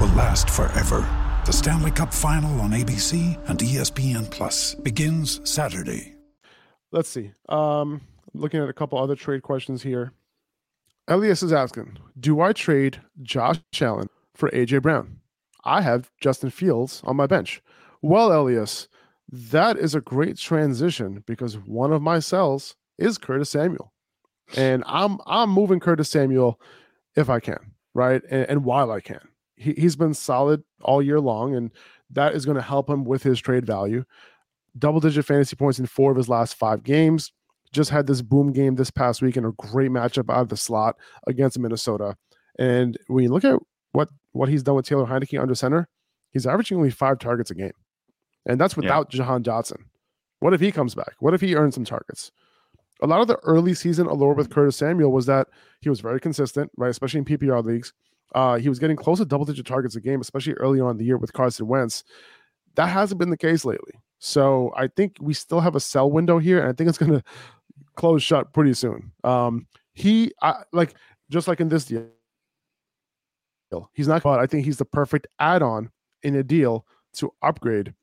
will 0.00 0.14
last 0.16 0.48
forever. 0.48 1.04
The 1.46 1.52
Stanley 1.52 1.90
Cup 1.90 2.14
Final 2.14 2.60
on 2.60 2.70
ABC 2.70 3.36
and 3.50 3.58
ESPN 3.58 4.30
Plus 4.30 4.76
begins 4.76 5.40
Saturday. 5.42 6.14
Let's 6.92 7.08
see. 7.08 7.32
Um, 7.48 8.02
looking 8.34 8.62
at 8.62 8.68
a 8.68 8.72
couple 8.72 8.96
other 8.96 9.16
trade 9.16 9.42
questions 9.42 9.82
here. 9.82 10.12
Elias 11.08 11.42
is 11.42 11.52
asking, 11.52 11.98
do 12.20 12.40
I 12.40 12.52
trade 12.52 13.00
Josh 13.20 13.58
Allen 13.80 14.10
for 14.32 14.48
AJ 14.50 14.82
Brown? 14.82 15.18
I 15.64 15.80
have 15.82 16.10
Justin 16.20 16.50
Fields 16.50 17.02
on 17.04 17.16
my 17.16 17.26
bench. 17.26 17.62
Well, 18.02 18.32
Elias, 18.32 18.88
that 19.30 19.78
is 19.78 19.94
a 19.94 20.00
great 20.00 20.36
transition 20.36 21.24
because 21.26 21.56
one 21.58 21.92
of 21.92 22.02
my 22.02 22.18
cells 22.18 22.76
is 22.98 23.18
Curtis 23.18 23.50
Samuel. 23.50 23.92
And 24.56 24.84
I'm 24.86 25.18
I'm 25.26 25.50
moving 25.50 25.80
Curtis 25.80 26.10
Samuel 26.10 26.60
if 27.16 27.30
I 27.30 27.40
can, 27.40 27.72
right? 27.94 28.22
And, 28.30 28.48
and 28.48 28.64
while 28.64 28.90
I 28.90 29.00
can. 29.00 29.20
He, 29.56 29.72
he's 29.72 29.96
been 29.96 30.14
solid 30.14 30.62
all 30.82 31.00
year 31.00 31.20
long, 31.20 31.54
and 31.54 31.70
that 32.10 32.34
is 32.34 32.44
going 32.44 32.56
to 32.56 32.62
help 32.62 32.90
him 32.90 33.04
with 33.04 33.22
his 33.22 33.40
trade 33.40 33.64
value. 33.64 34.04
Double 34.78 35.00
digit 35.00 35.24
fantasy 35.24 35.56
points 35.56 35.78
in 35.78 35.86
four 35.86 36.10
of 36.10 36.16
his 36.16 36.28
last 36.28 36.56
five 36.56 36.82
games. 36.82 37.32
Just 37.72 37.90
had 37.90 38.06
this 38.06 38.22
boom 38.22 38.52
game 38.52 38.74
this 38.74 38.90
past 38.90 39.22
week 39.22 39.36
and 39.36 39.46
a 39.46 39.52
great 39.52 39.90
matchup 39.90 40.30
out 40.30 40.42
of 40.42 40.48
the 40.48 40.56
slot 40.56 40.96
against 41.26 41.58
Minnesota. 41.58 42.16
And 42.58 42.98
when 43.06 43.24
you 43.24 43.30
look 43.30 43.44
at 43.44 43.58
what 43.94 44.08
what 44.32 44.48
he's 44.48 44.62
done 44.62 44.74
with 44.74 44.86
Taylor 44.86 45.06
Heinicke 45.06 45.40
under 45.40 45.54
center, 45.54 45.88
he's 46.32 46.46
averaging 46.46 46.76
only 46.76 46.90
five 46.90 47.18
targets 47.18 47.50
a 47.50 47.54
game. 47.54 47.72
And 48.46 48.60
that's 48.60 48.76
without 48.76 49.12
yeah. 49.12 49.18
Jahan 49.18 49.42
Dotson. 49.42 49.84
What 50.40 50.52
if 50.52 50.60
he 50.60 50.72
comes 50.72 50.94
back? 50.94 51.14
What 51.20 51.32
if 51.32 51.40
he 51.40 51.54
earns 51.54 51.74
some 51.74 51.84
targets? 51.84 52.30
A 53.00 53.06
lot 53.06 53.20
of 53.20 53.28
the 53.28 53.38
early 53.44 53.72
season 53.72 54.06
allure 54.06 54.34
with 54.34 54.50
Curtis 54.50 54.76
Samuel 54.76 55.12
was 55.12 55.26
that 55.26 55.48
he 55.80 55.88
was 55.88 56.00
very 56.00 56.20
consistent, 56.20 56.70
right? 56.76 56.90
Especially 56.90 57.18
in 57.18 57.24
PPR 57.24 57.64
leagues. 57.64 57.92
Uh, 58.34 58.56
he 58.58 58.68
was 58.68 58.78
getting 58.78 58.96
close 58.96 59.18
to 59.18 59.24
double 59.24 59.44
digit 59.44 59.66
targets 59.66 59.96
a 59.96 60.00
game, 60.00 60.20
especially 60.20 60.54
early 60.54 60.80
on 60.80 60.92
in 60.92 60.96
the 60.98 61.04
year 61.04 61.16
with 61.16 61.32
Carson 61.32 61.66
Wentz. 61.66 62.04
That 62.74 62.86
hasn't 62.86 63.18
been 63.18 63.30
the 63.30 63.36
case 63.36 63.64
lately. 63.64 63.92
So 64.18 64.72
I 64.76 64.88
think 64.88 65.16
we 65.20 65.34
still 65.34 65.60
have 65.60 65.76
a 65.76 65.80
sell 65.80 66.10
window 66.10 66.38
here, 66.38 66.58
and 66.58 66.68
I 66.68 66.72
think 66.72 66.88
it's 66.88 66.98
going 66.98 67.12
to 67.12 67.22
close 67.94 68.22
shut 68.22 68.52
pretty 68.52 68.74
soon. 68.74 69.12
Um, 69.22 69.66
he, 69.92 70.32
I, 70.42 70.62
like, 70.72 70.94
just 71.30 71.46
like 71.46 71.60
in 71.60 71.68
this 71.68 71.84
deal, 71.84 72.06
he's 73.94 74.08
not, 74.08 74.22
but 74.22 74.40
I 74.40 74.46
think 74.46 74.64
he's 74.64 74.78
the 74.78 74.84
perfect 74.84 75.26
add 75.38 75.62
on 75.62 75.90
in 76.22 76.34
a 76.34 76.42
deal 76.42 76.86
to 77.14 77.32
upgrade 77.42 77.94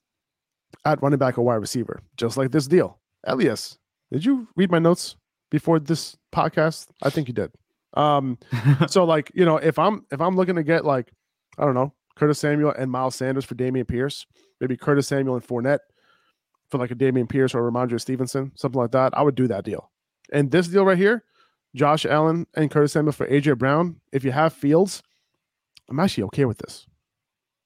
at 0.86 1.02
running 1.02 1.20
back 1.20 1.38
or 1.38 1.44
wide 1.44 1.56
receiver, 1.56 2.02
just 2.18 2.38
like 2.38 2.52
this 2.52 2.68
deal. 2.68 3.00
Elias, 3.26 3.78
did 4.12 4.26
you 4.26 4.48
read 4.56 4.72
my 4.72 4.80
notes 4.80 5.16
before 5.50 5.80
this 5.80 6.18
podcast? 6.34 6.88
I 7.04 7.10
think 7.10 7.28
you 7.28 7.34
did. 7.34 7.52
Um, 7.94 8.38
so 8.88 9.04
like, 9.04 9.32
you 9.36 9.46
know, 9.46 9.58
if 9.58 9.78
I'm 9.78 10.06
if 10.12 10.22
I'm 10.22 10.36
looking 10.36 10.56
to 10.56 10.64
get 10.64 10.86
like, 10.86 11.12
I 11.58 11.66
don't 11.66 11.76
know, 11.76 11.94
Curtis 12.16 12.40
Samuel 12.40 12.74
and 12.78 12.92
Miles 12.92 13.16
Sanders 13.16 13.46
for 13.46 13.56
Dameon 13.56 13.88
Pierce, 13.88 14.26
maybe 14.60 14.78
Curtis 14.78 15.08
Samuel 15.08 15.36
and 15.36 15.46
Fournette 15.46 15.80
for 16.70 16.78
like 16.78 16.92
a 16.92 16.96
Dameon 16.96 17.30
Pierce 17.30 17.54
or 17.54 17.68
a 17.68 17.72
Rhamondre 17.72 18.00
Stevenson, 18.00 18.52
something 18.56 18.80
like 18.80 18.92
that, 18.92 19.16
I 19.18 19.22
would 19.22 19.36
do 19.36 19.48
that 19.48 19.66
deal. 19.66 19.92
And 20.32 20.50
this 20.50 20.68
deal 20.68 20.86
right 20.86 20.98
here, 20.98 21.26
Josh 21.76 22.06
Allen 22.06 22.48
and 22.56 22.72
Curtis 22.72 22.94
Samuel 22.94 23.12
for 23.12 23.28
AJ 23.28 23.58
Brown, 23.58 24.00
if 24.14 24.24
you 24.24 24.32
have 24.32 24.54
Fields, 24.54 25.04
I'm 25.92 26.00
actually 26.00 26.24
okay 26.24 26.46
with 26.46 26.58
this. 26.58 26.88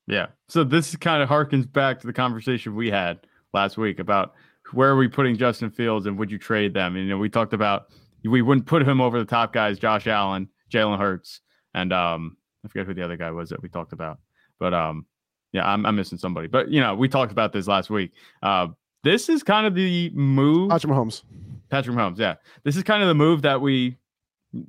Yeah. 0.08 0.28
So 0.50 0.64
this 0.64 0.96
kind 0.96 1.22
of 1.24 1.30
harkens 1.30 1.72
back 1.72 2.00
to 2.02 2.08
the 2.08 2.14
conversation 2.14 2.76
we 2.76 2.90
had 2.90 3.20
last 3.54 3.78
week 3.78 4.00
about 4.00 4.34
where 4.74 4.90
are 4.90 4.98
we 4.98 5.08
putting 5.08 5.38
Justin 5.38 5.70
Fields 5.70 6.08
and 6.08 6.18
would 6.18 6.32
you 6.32 6.38
trade 6.38 6.74
them? 6.74 6.96
And, 6.96 7.06
you 7.06 7.10
know, 7.12 7.18
we 7.18 7.30
talked 7.30 7.54
about 7.54 7.92
we 8.24 8.42
wouldn't 8.42 8.66
put 8.66 8.82
him 8.82 9.00
over 9.00 9.20
the 9.20 9.26
top 9.26 9.54
guys, 9.54 9.78
Josh 9.78 10.08
Allen, 10.08 10.50
Jalen 10.72 10.98
Hurts, 10.98 11.42
and 11.76 11.94
um, 11.94 12.38
I 12.64 12.68
forget 12.68 12.88
who 12.88 12.96
the 12.96 13.04
other 13.04 13.18
guy 13.18 13.30
was 13.30 13.50
that 13.50 13.62
we 13.62 13.70
talked 13.70 13.94
about. 13.94 14.18
But 14.60 14.74
um, 14.74 15.06
yeah, 15.54 15.72
I'm, 15.72 15.86
I'm 15.86 15.96
missing 15.96 16.18
somebody. 16.18 16.48
But 16.48 16.70
you 16.72 16.82
know, 16.82 16.96
we 16.96 17.08
talked 17.08 17.32
about 17.32 17.54
this 17.54 17.68
last 17.68 17.92
week. 17.92 18.14
Uh, 18.42 18.70
this 19.04 19.30
is 19.30 19.44
kind 19.44 19.68
of 19.68 19.76
the 19.76 20.10
move. 20.16 20.72
Patrick 20.72 20.92
Mahomes. 20.92 21.22
Patrick 21.70 21.96
Mahomes, 21.96 22.18
yeah. 22.18 22.36
This 22.64 22.76
is 22.76 22.84
kind 22.84 23.04
of 23.04 23.08
the 23.08 23.14
move 23.14 23.44
that 23.44 23.62
we, 23.62 23.98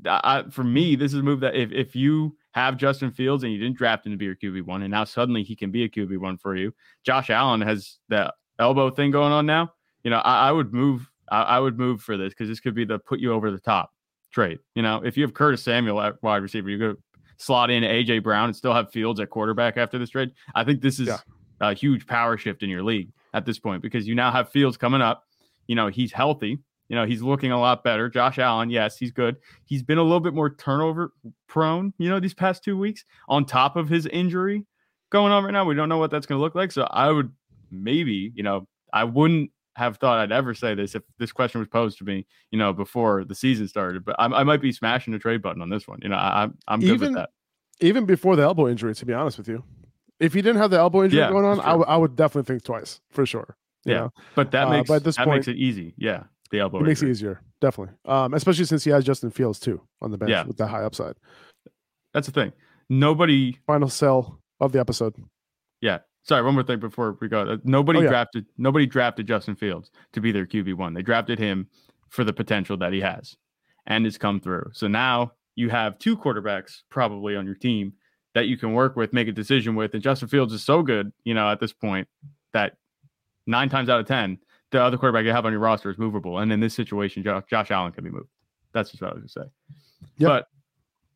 I, 0.07 0.45
for 0.51 0.65
me, 0.65 0.97
this 0.97 1.15
is 1.15 1.21
a 1.21 1.23
move 1.23 1.41
that 1.41 1.55
if, 1.55 1.73
if 1.73 1.97
you 1.97 2.37
have 2.57 2.79
Justin 2.79 3.11
Fields 3.11 3.45
and 3.45 3.53
you 3.53 3.59
didn't 3.59 3.77
draft 3.77 4.07
him 4.07 4.13
to 4.13 4.17
be 4.17 4.25
your 4.25 4.35
QB1, 4.35 4.81
and 4.81 4.91
now 4.91 5.05
suddenly 5.05 5.43
he 5.43 5.55
can 5.55 5.71
be 5.71 5.85
a 5.85 5.89
QB1 5.91 6.41
for 6.41 6.57
you, 6.57 6.73
Josh 7.05 7.29
Allen 7.29 7.61
has 7.61 7.99
the 8.09 8.33
elbow 8.59 8.91
thing 8.91 9.11
going 9.11 9.31
on 9.31 9.45
now. 9.45 9.75
You 10.03 10.11
know, 10.11 10.19
I, 10.19 10.49
I 10.49 10.53
would 10.53 10.73
move, 10.73 11.07
I, 11.31 11.43
I, 11.43 11.59
would 11.59 11.79
move 11.79 12.01
for 12.01 12.17
this 12.17 12.31
because 12.31 12.49
this 12.49 12.59
could 12.59 12.75
be 12.75 12.87
the 12.87 12.99
put 12.99 13.21
you 13.21 13.35
over 13.35 13.51
the 13.51 13.61
top 13.61 13.91
trade. 14.33 14.59
You 14.75 14.81
know, 14.81 15.03
if 15.05 15.19
you 15.19 15.23
have 15.25 15.35
Curtis 15.35 15.63
Samuel 15.63 16.01
at 16.01 16.23
wide 16.23 16.39
receiver, 16.39 16.71
you 16.71 16.79
go 16.79 16.95
slot 17.37 17.71
in 17.71 17.83
AJ 17.83 18.23
Brown 18.23 18.47
and 18.47 18.57
still 18.57 18.73
have 18.73 18.91
Fields 18.91 19.21
at 19.21 19.29
quarterback 19.29 19.77
after 19.77 19.99
this 19.99 20.09
trade. 20.09 20.31
I 20.55 20.65
think 20.65 20.81
this 20.81 20.99
is 20.99 21.09
yeah. 21.09 21.19
a 21.61 21.75
huge 21.75 22.07
power 22.07 22.39
shift 22.39 22.63
in 22.63 22.71
your 22.71 22.83
league 22.83 23.13
at 23.35 23.45
this 23.45 23.59
point 23.59 23.83
because 23.83 24.09
you 24.09 24.15
now 24.15 24.33
have 24.33 24.49
Fields 24.49 24.79
coming 24.79 25.03
up. 25.03 25.25
You 25.67 25.75
know, 25.75 25.89
he's 25.89 26.11
healthy. 26.11 26.61
You 26.89 26.97
know, 26.97 27.05
he's 27.05 27.23
looking 27.23 27.53
a 27.53 27.59
lot 27.59 27.83
better. 27.83 28.09
Josh 28.09 28.39
Allen, 28.39 28.71
yes, 28.71 28.97
he's 28.97 29.11
good. 29.11 29.37
He's 29.65 29.83
been 29.83 29.99
a 29.99 30.03
little 30.03 30.21
bit 30.21 30.35
more 30.35 30.51
turnover 30.55 31.13
prone, 31.49 31.93
you 31.99 32.09
know, 32.09 32.21
these 32.21 32.35
past 32.35 32.63
two 32.63 32.79
weeks 32.79 33.05
on 33.29 33.45
top 33.45 33.77
of 33.77 33.89
his 33.89 34.07
injury 34.07 34.65
going 35.11 35.33
on 35.33 35.45
right 35.45 35.53
now. 35.53 35.65
We 35.65 35.75
don't 35.75 35.89
know 35.89 35.99
what 35.99 36.11
that's 36.11 36.27
going 36.27 36.39
to 36.39 36.43
look 36.43 36.55
like. 36.55 36.71
So 36.73 36.87
I 36.91 37.11
would 37.11 37.33
maybe, 37.71 38.33
you 38.35 38.43
know, 38.43 38.69
I 38.93 39.05
wouldn't 39.05 39.51
have 39.75 39.99
thought 39.99 40.19
I'd 40.19 40.33
ever 40.33 40.55
say 40.55 40.75
this 40.75 40.95
if 40.95 41.03
this 41.19 41.33
question 41.33 41.59
was 41.59 41.69
posed 41.69 41.99
to 41.99 42.05
me, 42.05 42.27
you 42.51 42.59
know, 42.59 42.73
before 42.73 43.25
the 43.25 43.35
season 43.35 43.69
started. 43.69 44.05
But 44.05 44.17
I, 44.19 44.27
I 44.27 44.43
might 44.45 44.63
be 44.63 44.73
smashing 44.73 45.13
the 45.13 45.19
trade 45.19 45.43
button 45.43 45.61
on 45.61 45.69
this 45.69 45.87
one. 45.87 45.99
You 46.03 46.09
know, 46.09 46.17
I, 46.17 46.49
I'm 46.69 46.81
good 46.81 46.95
even, 46.95 47.09
with 47.09 47.15
that. 47.17 47.31
Even 47.81 48.07
before 48.07 48.37
the 48.37 48.43
elbow 48.43 48.69
injury, 48.69 48.95
to 48.95 49.05
be 49.05 49.13
honest 49.13 49.39
with 49.39 49.49
you, 49.49 49.65
if 50.19 50.33
he 50.33 50.41
didn't 50.41 50.63
have 50.63 50.71
the 50.71 50.79
elbow 50.79 51.05
injury 51.05 51.21
yeah, 51.21 51.31
going 51.31 51.45
on, 51.45 51.61
I, 51.61 51.73
w- 51.73 51.85
I 51.87 51.97
would 51.97 52.17
definitely 52.17 52.51
think 52.51 52.65
twice 52.65 53.01
for 53.11 53.27
sure. 53.27 53.57
Yeah, 53.85 53.95
know? 53.95 54.13
but 54.35 54.51
that 54.53 54.69
uh, 54.69 54.71
makes 54.71 54.91
uh, 54.91 54.95
but 54.95 55.05
this 55.05 55.17
that 55.17 55.27
point, 55.27 55.37
makes 55.37 55.49
it 55.49 55.57
easy. 55.57 55.95
Yeah, 55.99 56.25
the 56.49 56.61
elbow. 56.61 56.79
It 56.79 56.85
makes 56.85 57.03
it 57.03 57.09
easier, 57.09 57.41
definitely. 57.61 57.95
Um, 58.05 58.35
especially 58.35 58.65
since 58.65 58.85
he 58.85 58.91
has 58.91 59.05
Justin 59.05 59.31
Fields 59.31 59.59
too 59.59 59.81
on 60.01 60.11
the 60.11 60.19
bench 60.19 60.31
yeah. 60.31 60.45
with 60.45 60.57
the 60.57 60.67
high 60.67 60.83
upside. 60.83 61.15
That's 62.15 62.27
the 62.27 62.33
thing. 62.33 62.53
Nobody. 62.89 63.59
Final 63.67 63.89
sell 63.89 64.39
of 64.61 64.73
the 64.73 64.81
episode. 64.81 65.15
Yeah. 65.81 65.99
Sorry, 66.23 66.43
one 66.43 66.55
more 66.55 66.65
thing 66.65 66.81
before 66.81 67.17
we 67.21 67.29
go. 67.29 67.43
Uh, 67.43 67.57
nobody 67.63 68.01
oh, 68.01 68.03
yeah. 68.03 68.09
drafted. 68.09 68.47
Nobody 68.59 68.87
drafted 68.87 69.29
Justin 69.29 69.55
Fields 69.55 69.91
to 70.13 70.21
be 70.21 70.33
their 70.33 70.47
QB 70.47 70.75
one. 70.75 70.93
They 70.93 71.03
drafted 71.03 71.39
him 71.39 71.69
for 72.09 72.25
the 72.25 72.33
potential 72.33 72.77
that 72.79 72.93
he 72.93 73.01
has, 73.01 73.37
and 73.87 74.07
it's 74.07 74.19
come 74.19 74.41
through. 74.41 74.71
So 74.73 74.89
now 74.89 75.33
you 75.55 75.71
have 75.71 75.99
two 75.99 76.17
quarterbacks 76.17 76.83
probably 76.91 77.37
on 77.37 77.47
your 77.47 77.55
team 77.55 77.93
that 78.35 78.49
you 78.49 78.57
can 78.57 78.73
work 78.73 78.97
with, 78.97 79.13
make 79.13 79.29
a 79.29 79.33
decision 79.33 79.77
with. 79.77 79.95
And 79.95 80.03
Justin 80.03 80.29
Fields 80.29 80.53
is 80.53 80.65
so 80.65 80.83
good, 80.83 81.13
you 81.25 81.33
know, 81.33 81.49
at 81.49 81.61
this 81.61 81.73
point 81.73 82.09
that 82.53 82.75
nine 83.47 83.69
times 83.69 83.89
out 83.89 84.01
of 84.01 84.07
ten, 84.07 84.39
the 84.77 84.83
other 84.83 84.99
quarterback 84.99 85.25
you 85.25 85.33
have 85.33 85.47
on 85.47 85.53
your 85.53 85.61
roster 85.61 85.91
is 85.91 85.97
movable. 85.97 86.39
And 86.39 86.53
in 86.53 86.61
this 86.61 86.75
situation, 86.75 87.23
Josh, 87.23 87.45
Josh 87.49 87.71
Allen 87.71 87.93
can 87.93 88.05
be 88.05 88.11
moved. 88.11 88.29
That's 88.73 88.91
just 88.91 89.03
what 89.03 89.13
I 89.13 89.15
was 89.15 89.23
gonna 89.23 89.47
say. 89.47 89.51
Yep. 90.19 90.29
But 90.29 90.49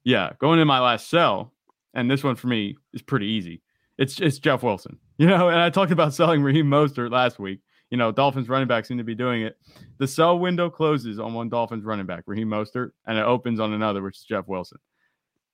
yeah, 0.03 0.31
going 0.39 0.61
in 0.61 0.67
my 0.67 0.81
last 0.81 1.11
sell, 1.11 1.53
and 1.93 2.11
this 2.11 2.25
one 2.25 2.37
for 2.37 2.47
me 2.47 2.77
is 2.95 3.03
pretty 3.03 3.27
easy. 3.27 3.63
It's 3.99 4.19
it's 4.21 4.39
Jeff 4.39 4.63
Wilson. 4.63 4.99
You 5.21 5.27
know, 5.27 5.51
and 5.51 5.59
I 5.59 5.69
talked 5.69 5.93
about 5.93 6.15
selling 6.15 6.43
Raheem 6.43 6.65
Mostert 6.65 7.11
last 7.11 7.39
week. 7.39 7.61
You 7.91 7.99
know, 7.99 8.11
Dolphins 8.11 8.49
running 8.49 8.67
back 8.67 8.87
seem 8.87 8.97
to 8.97 9.05
be 9.05 9.15
doing 9.15 9.43
it. 9.43 9.59
The 9.99 10.09
sell 10.09 10.39
window 10.39 10.71
closes 10.71 11.19
on 11.19 11.35
one 11.35 11.51
Dolphins 11.51 11.85
running 11.85 12.07
back, 12.07 12.23
Raheem 12.25 12.49
Mostert, 12.49 12.93
and 13.07 13.19
it 13.19 13.25
opens 13.27 13.61
on 13.61 13.75
another, 13.75 14.01
which 14.01 14.17
is 14.17 14.23
Jeff 14.25 14.49
Wilson. 14.49 14.79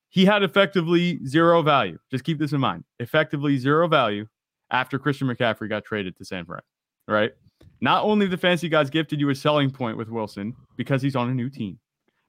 He 0.08 0.24
had 0.24 0.44
effectively 0.44 1.18
zero 1.26 1.62
value. 1.62 1.98
Just 2.12 2.22
keep 2.22 2.38
this 2.38 2.52
in 2.52 2.60
mind. 2.60 2.84
Effectively 3.00 3.58
zero 3.58 3.88
value 3.88 4.28
after 4.70 5.00
Christian 5.00 5.26
McCaffrey 5.26 5.68
got 5.68 5.84
traded 5.84 6.16
to 6.18 6.24
San 6.24 6.44
Fran, 6.44 6.60
right? 7.08 7.32
Not 7.80 8.04
only 8.04 8.26
the 8.26 8.36
fantasy 8.36 8.68
guys 8.68 8.90
gifted 8.90 9.20
you 9.20 9.28
a 9.30 9.34
selling 9.34 9.70
point 9.70 9.96
with 9.96 10.08
Wilson 10.08 10.54
because 10.76 11.02
he's 11.02 11.16
on 11.16 11.28
a 11.28 11.34
new 11.34 11.50
team, 11.50 11.78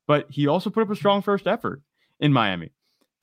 but 0.06 0.26
he 0.30 0.48
also 0.48 0.70
put 0.70 0.84
up 0.84 0.90
a 0.90 0.96
strong 0.96 1.22
first 1.22 1.48
effort 1.48 1.82
in 2.20 2.34
Miami. 2.34 2.72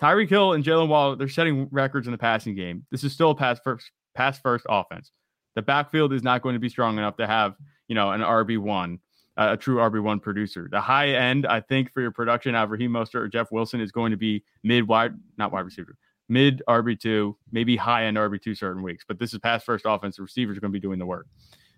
Tyreek 0.01 0.29
Hill 0.29 0.55
and 0.55 0.65
Jalen 0.65 0.89
Waddle, 0.89 1.17
they're 1.17 1.29
setting 1.29 1.69
records 1.71 2.07
in 2.07 2.13
the 2.13 2.19
passing 2.19 2.55
game. 2.55 2.85
This 2.91 3.05
is 3.05 3.13
still 3.13 3.31
a 3.31 3.35
pass 3.35 3.61
first, 3.63 3.91
pass 4.15 4.39
first 4.39 4.67
offense. 4.69 5.13
The 5.55 5.63
backfield 5.63 6.13
is 6.13 6.23
not 6.23 6.43
going 6.43 6.55
to 6.55 6.59
be 6.61 6.69
strong 6.69 6.99
enough 6.99 7.17
to 7.19 7.27
have, 7.27 7.55
you 7.89 7.95
know, 7.95 8.11
an 8.11 8.21
RB1, 8.21 8.99
uh, 9.37 9.49
a 9.53 9.57
true 9.57 9.77
RB1 9.77 10.21
producer. 10.21 10.69
The 10.71 10.81
high 10.81 11.11
end, 11.11 11.47
I 11.47 11.61
think, 11.61 11.93
for 11.93 12.01
your 12.01 12.11
production 12.11 12.55
out 12.55 12.65
of 12.65 12.71
Raheem 12.71 12.91
Mostert 12.91 13.15
or 13.17 13.29
Jeff 13.29 13.53
Wilson 13.53 13.81
is 13.81 13.93
going 13.93 14.11
to 14.11 14.17
be 14.17 14.43
mid 14.65 14.89
wide, 14.89 15.15
not 15.39 15.53
wide 15.53 15.65
receiver, 15.65 15.97
mid 16.29 16.63
RB2, 16.69 17.35
maybe 17.53 17.77
high 17.77 18.07
end 18.07 18.17
RB2 18.17 18.57
certain 18.57 18.83
weeks. 18.83 19.05
But 19.07 19.19
this 19.19 19.33
is 19.33 19.39
pass 19.39 19.63
first 19.63 19.85
offense. 19.87 20.17
The 20.17 20.23
receivers 20.23 20.57
are 20.57 20.61
going 20.61 20.73
to 20.73 20.77
be 20.77 20.81
doing 20.81 20.99
the 20.99 21.07
work. 21.07 21.29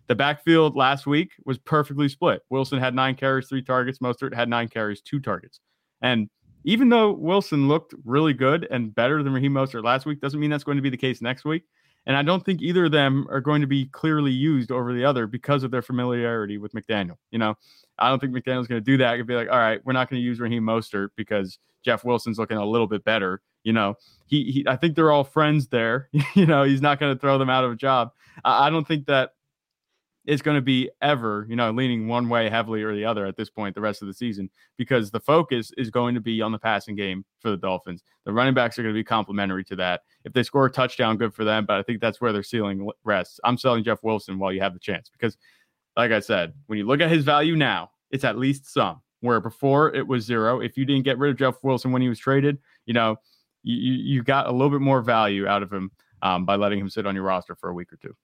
The 0.09 0.15
backfield 0.15 0.77
last 0.77 1.07
week 1.07 1.33
was 1.45 1.59
perfectly 1.59 2.09
split. 2.09 2.43
Wilson 2.51 2.79
had 2.79 2.95
nine 2.95 3.15
carries, 3.15 3.49
three 3.49 3.63
targets. 3.63 3.99
Mostert 3.99 4.35
had 4.35 4.49
nine 4.49 4.69
carries, 4.69 5.01
two 5.01 5.21
targets. 5.21 5.61
And 6.01 6.29
even 6.65 6.89
though 6.89 7.13
Wilson 7.13 7.69
looked 7.69 7.95
really 8.05 8.33
good 8.33 8.67
and 8.71 8.95
better 8.95 9.23
than 9.23 9.33
Raheem 9.33 9.53
Mostert 9.53 9.85
last 9.85 10.07
week, 10.07 10.21
doesn't 10.21 10.39
mean 10.39 10.51
that's 10.51 10.65
going 10.65 10.77
to 10.77 10.83
be 10.83 10.91
the 10.91 10.97
case 10.97 11.23
next 11.23 11.45
week. 11.45 11.65
And 12.07 12.17
I 12.17 12.23
don't 12.23 12.45
think 12.45 12.63
either 12.63 12.85
of 12.85 12.93
them 12.93 13.27
are 13.31 13.41
going 13.41 13.61
to 13.61 13.67
be 13.67 13.87
clearly 13.87 14.31
used 14.31 14.71
over 14.71 14.93
the 14.93 15.05
other 15.05 15.27
because 15.27 15.65
of 15.65 15.73
their 15.73 15.83
familiarity 15.83 16.57
with 16.57 16.73
McDaniel. 16.73 17.17
You 17.33 17.39
know, 17.39 17.57
I 17.99 18.09
don't 18.09 18.21
think 18.21 18.33
McDaniel's 18.33 18.69
going 18.69 18.81
to 18.81 18.85
do 18.85 18.97
that. 18.99 19.15
It 19.15 19.19
could 19.19 19.27
be 19.27 19.35
like, 19.35 19.49
all 19.51 19.59
right, 19.59 19.81
we're 19.85 19.93
not 19.93 20.09
going 20.09 20.21
to 20.21 20.25
use 20.25 20.39
Raheem 20.39 20.63
Mostert 20.63 21.09
because 21.17 21.59
Jeff 21.85 22.05
Wilson's 22.05 22.39
looking 22.39 22.59
a 22.59 22.65
little 22.65 22.87
bit 22.87 23.03
better. 23.05 23.43
You 23.65 23.73
know, 23.73 23.95
he, 24.27 24.45
he 24.53 24.65
I 24.69 24.77
think 24.77 24.95
they're 24.95 25.11
all 25.11 25.25
friends 25.25 25.67
there. 25.67 26.09
you 26.35 26.47
know, 26.47 26.63
he's 26.63 26.83
not 26.83 27.01
going 27.01 27.15
to 27.15 27.21
throw 27.21 27.39
them 27.39 27.51
out 27.51 27.65
of 27.65 27.73
a 27.73 27.77
job. 27.77 28.13
I, 28.45 28.67
I 28.67 28.71
don't 28.71 28.87
think 28.87 29.07
that 29.07 29.33
is 30.27 30.43
going 30.43 30.57
to 30.57 30.63
be 30.63 30.91
ever, 31.01 31.47
you 31.49 31.55
know, 31.55 31.71
leaning 31.71 32.09
one 32.09 32.29
way 32.29 32.51
heavily 32.51 32.83
or 32.83 32.95
the 32.95 33.05
other 33.05 33.27
at 33.27 33.37
this 33.37 33.49
point 33.49 33.75
the 33.75 33.81
rest 33.81 34.03
of 34.03 34.09
the 34.09 34.15
season 34.15 34.51
because 34.77 35.11
the 35.11 35.21
focus 35.21 35.73
is 35.79 35.89
going 35.89 36.15
to 36.15 36.21
be 36.21 36.43
on 36.43 36.53
the 36.53 36.59
passing 36.59 36.97
game 36.97 37.25
for 37.41 37.51
the 37.51 37.57
Dolphins. 37.57 38.03
The 38.25 38.33
running 38.33 38.55
backs 38.55 38.79
are 38.79 38.83
going 38.83 38.95
to 38.95 38.99
be 38.99 39.05
complementary 39.05 39.65
to 39.65 39.77
that. 39.77 40.03
If 40.25 40.33
they 40.33 40.43
score 40.43 40.67
a 40.67 40.71
touchdown, 40.71 41.17
good 41.17 41.33
for 41.33 41.45
them, 41.45 41.65
but 41.65 41.77
I 41.79 41.83
think 41.83 42.01
that's 42.01 42.21
where 42.21 42.33
their 42.33 42.43
ceiling 42.43 42.91
rests. 43.05 43.39
I'm 43.45 43.57
selling 43.57 43.85
Jeff 43.85 44.03
Wilson 44.03 44.39
while 44.39 44.53
you 44.53 44.61
have 44.61 44.75
the 44.75 44.81
chance 44.81 45.09
because, 45.11 45.37
like 45.97 46.11
I 46.11 46.21
said, 46.21 46.53
when 46.67 46.79
you 46.79 46.87
look 46.87 47.01
at 47.01 47.11
his 47.11 47.25
value 47.25 47.57
now, 47.57 47.91
it's 48.11 48.25
at 48.25 48.37
least 48.39 48.73
some. 48.73 49.01
Where 49.21 49.41
before 49.41 49.95
it 49.95 50.07
was 50.07 50.25
zero. 50.25 50.61
If 50.61 50.77
you 50.77 50.85
didn't 50.85 51.05
get 51.05 51.19
rid 51.19 51.31
of 51.31 51.39
Jeff 51.39 51.57
Wilson 51.63 51.91
when 51.91 52.03
he 52.03 52.09
was 52.09 52.19
traded, 52.19 52.59
you 52.85 52.93
know, 52.93 53.17
you 53.63 53.75
you 53.75 54.23
got 54.23 54.47
a 54.47 54.53
little 54.53 54.71
bit 54.71 54.83
more 54.83 55.01
value 55.01 55.47
out 55.47 55.63
of 55.63 55.73
him 55.73 55.91
um, 56.23 56.45
by 56.45 56.55
letting 56.57 56.79
him 56.79 56.91
sit 56.91 57.07
on 57.07 57.15
your 57.15 57.25
roster 57.25 57.55
for 57.57 57.71
a 57.71 57.75
week 57.75 57.93
or 57.93 57.97
two. 57.97 58.15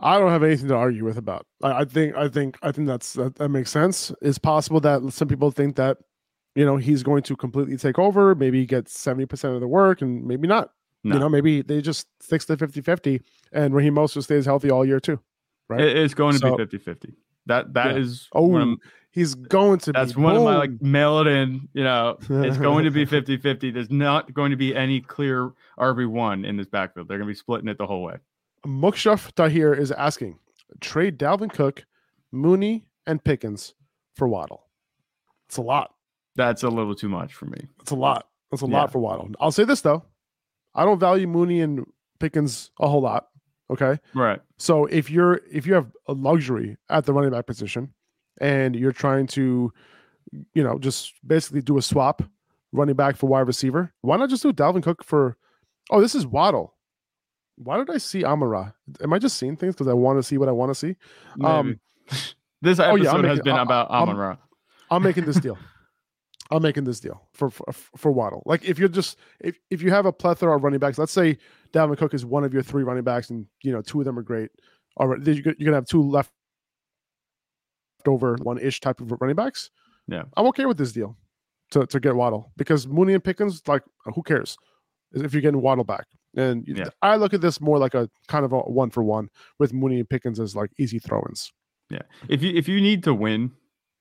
I 0.00 0.18
don't 0.18 0.30
have 0.30 0.42
anything 0.42 0.68
to 0.68 0.74
argue 0.74 1.04
with 1.04 1.18
about. 1.18 1.46
I, 1.62 1.80
I 1.80 1.84
think 1.84 2.16
I 2.16 2.28
think 2.28 2.58
I 2.62 2.72
think 2.72 2.86
that's 2.86 3.12
that, 3.14 3.36
that 3.36 3.48
makes 3.48 3.70
sense. 3.70 4.12
It's 4.22 4.38
possible 4.38 4.80
that 4.80 5.12
some 5.12 5.28
people 5.28 5.50
think 5.50 5.76
that 5.76 5.98
you 6.54 6.64
know 6.64 6.76
he's 6.76 7.02
going 7.02 7.22
to 7.24 7.36
completely 7.36 7.76
take 7.76 7.98
over, 7.98 8.34
maybe 8.34 8.64
get 8.66 8.86
70% 8.86 9.54
of 9.54 9.60
the 9.60 9.68
work 9.68 10.02
and 10.02 10.24
maybe 10.24 10.48
not. 10.48 10.70
No. 11.02 11.14
You 11.14 11.20
know, 11.20 11.28
maybe 11.28 11.62
they 11.62 11.80
just 11.80 12.06
sticks 12.20 12.44
to 12.46 12.58
50-50 12.58 13.22
and 13.52 13.74
Raheem 13.74 13.94
Mostert 13.94 14.24
stays 14.24 14.44
healthy 14.44 14.70
all 14.70 14.84
year 14.84 15.00
too. 15.00 15.18
Right. 15.66 15.80
It's 15.80 16.12
going 16.12 16.34
to 16.34 16.38
so, 16.38 16.56
be 16.56 16.64
50-50. 16.64 17.14
That 17.46 17.72
that 17.74 17.92
yeah. 17.92 17.96
is 17.96 18.28
oh 18.34 18.76
he's 19.12 19.34
going 19.34 19.78
to 19.80 19.92
that's 19.92 20.16
one 20.16 20.36
of 20.36 20.42
my 20.42 20.56
like 20.56 20.80
mail 20.82 21.20
it 21.20 21.26
in, 21.26 21.68
you 21.72 21.84
know, 21.84 22.18
it's 22.28 22.58
going 22.58 22.84
to 22.84 22.90
be 22.90 23.06
50-50. 23.06 23.72
There's 23.72 23.90
not 23.90 24.32
going 24.34 24.50
to 24.50 24.56
be 24.56 24.74
any 24.74 25.00
clear 25.00 25.52
RB1 25.78 26.46
in 26.46 26.56
this 26.56 26.66
backfield. 26.66 27.08
They're 27.08 27.18
gonna 27.18 27.28
be 27.28 27.34
splitting 27.34 27.68
it 27.68 27.78
the 27.78 27.86
whole 27.86 28.02
way. 28.02 28.16
Mukshaf 28.66 29.32
Tahir 29.32 29.74
is 29.74 29.90
asking 29.92 30.38
trade 30.80 31.18
Dalvin 31.18 31.52
Cook, 31.52 31.84
Mooney, 32.32 32.86
and 33.06 33.22
Pickens 33.22 33.74
for 34.14 34.28
Waddle. 34.28 34.66
It's 35.48 35.56
a 35.56 35.62
lot. 35.62 35.94
That's 36.36 36.62
a 36.62 36.68
little 36.68 36.94
too 36.94 37.08
much 37.08 37.34
for 37.34 37.46
me. 37.46 37.68
It's 37.80 37.90
a 37.90 37.96
lot. 37.96 38.28
That's 38.50 38.62
a 38.62 38.66
yeah. 38.66 38.76
lot 38.76 38.92
for 38.92 38.98
Waddle. 38.98 39.30
I'll 39.40 39.52
say 39.52 39.64
this 39.64 39.80
though. 39.80 40.04
I 40.74 40.84
don't 40.84 40.98
value 40.98 41.26
Mooney 41.26 41.60
and 41.60 41.84
Pickens 42.18 42.70
a 42.78 42.88
whole 42.88 43.00
lot. 43.00 43.28
Okay. 43.70 43.98
Right. 44.14 44.40
So 44.58 44.86
if 44.86 45.10
you're 45.10 45.40
if 45.50 45.66
you 45.66 45.74
have 45.74 45.90
a 46.06 46.12
luxury 46.12 46.76
at 46.88 47.06
the 47.06 47.12
running 47.12 47.30
back 47.30 47.46
position 47.46 47.92
and 48.40 48.76
you're 48.76 48.92
trying 48.92 49.26
to, 49.28 49.72
you 50.54 50.62
know, 50.62 50.78
just 50.78 51.14
basically 51.26 51.62
do 51.62 51.78
a 51.78 51.82
swap 51.82 52.22
running 52.72 52.96
back 52.96 53.16
for 53.16 53.26
wide 53.28 53.46
receiver, 53.46 53.92
why 54.02 54.16
not 54.16 54.30
just 54.30 54.42
do 54.42 54.52
Dalvin 54.52 54.82
Cook 54.82 55.04
for 55.04 55.36
oh, 55.90 56.00
this 56.00 56.14
is 56.14 56.26
Waddle 56.26 56.74
why 57.62 57.76
did 57.76 57.90
I 57.90 57.98
see 57.98 58.24
Amon 58.24 58.48
Ra? 58.48 58.70
Am 59.02 59.12
I 59.12 59.18
just 59.18 59.36
seeing 59.36 59.56
things 59.56 59.74
because 59.74 59.88
I 59.88 59.92
want 59.92 60.18
to 60.18 60.22
see 60.22 60.38
what 60.38 60.48
I 60.48 60.52
want 60.52 60.70
to 60.70 60.74
see? 60.74 60.96
Um, 61.44 61.78
this 62.62 62.78
episode 62.78 62.90
oh 62.90 62.96
yeah, 62.96 63.12
making, 63.12 63.28
has 63.28 63.40
been 63.40 63.56
i 63.56 63.62
about 63.62 63.90
Amon 63.90 64.16
Ra. 64.16 64.30
I'm, 64.30 64.38
I'm 64.90 65.02
making 65.02 65.26
this 65.26 65.36
deal. 65.36 65.58
I'm 66.50 66.62
making 66.62 66.82
this 66.84 66.98
deal 66.98 67.28
for, 67.32 67.50
for 67.50 67.64
for 67.96 68.10
Waddle. 68.10 68.42
Like 68.44 68.64
if 68.64 68.78
you're 68.78 68.88
just 68.88 69.18
if 69.38 69.56
if 69.70 69.82
you 69.82 69.90
have 69.90 70.06
a 70.06 70.12
plethora 70.12 70.56
of 70.56 70.64
running 70.64 70.80
backs, 70.80 70.98
let's 70.98 71.12
say 71.12 71.38
Dalvin 71.72 71.96
Cook 71.96 72.14
is 72.14 72.24
one 72.24 72.42
of 72.42 72.52
your 72.52 72.62
three 72.62 72.82
running 72.82 73.04
backs, 73.04 73.30
and 73.30 73.46
you 73.62 73.72
know 73.72 73.82
two 73.82 74.00
of 74.00 74.04
them 74.04 74.18
are 74.18 74.22
great. 74.22 74.50
All 74.96 75.06
right, 75.06 75.24
you're 75.24 75.54
gonna 75.54 75.76
have 75.76 75.86
two 75.86 76.02
left 76.02 76.32
over 78.06 78.36
one 78.42 78.58
ish 78.58 78.80
type 78.80 79.00
of 79.00 79.12
running 79.20 79.36
backs. 79.36 79.70
Yeah, 80.08 80.24
I'm 80.36 80.46
okay 80.46 80.66
with 80.66 80.78
this 80.78 80.90
deal 80.92 81.16
to 81.70 81.86
to 81.86 82.00
get 82.00 82.16
Waddle 82.16 82.50
because 82.56 82.88
Mooney 82.88 83.14
and 83.14 83.22
Pickens, 83.22 83.62
like 83.68 83.82
who 84.06 84.22
cares 84.22 84.56
if 85.12 85.32
you're 85.32 85.42
getting 85.42 85.60
Waddle 85.60 85.84
back? 85.84 86.06
And 86.36 86.64
yeah. 86.66 86.88
I 87.02 87.16
look 87.16 87.34
at 87.34 87.40
this 87.40 87.60
more 87.60 87.78
like 87.78 87.94
a 87.94 88.08
kind 88.28 88.44
of 88.44 88.52
a 88.52 88.60
one 88.60 88.90
for 88.90 89.02
one 89.02 89.28
with 89.58 89.72
Mooney 89.72 89.98
and 89.98 90.08
Pickens 90.08 90.38
as 90.38 90.54
like 90.54 90.70
easy 90.78 90.98
throw 90.98 91.22
ins. 91.28 91.52
Yeah. 91.90 92.02
If 92.28 92.42
you 92.42 92.54
if 92.54 92.68
you 92.68 92.80
need 92.80 93.02
to 93.04 93.14
win, 93.14 93.50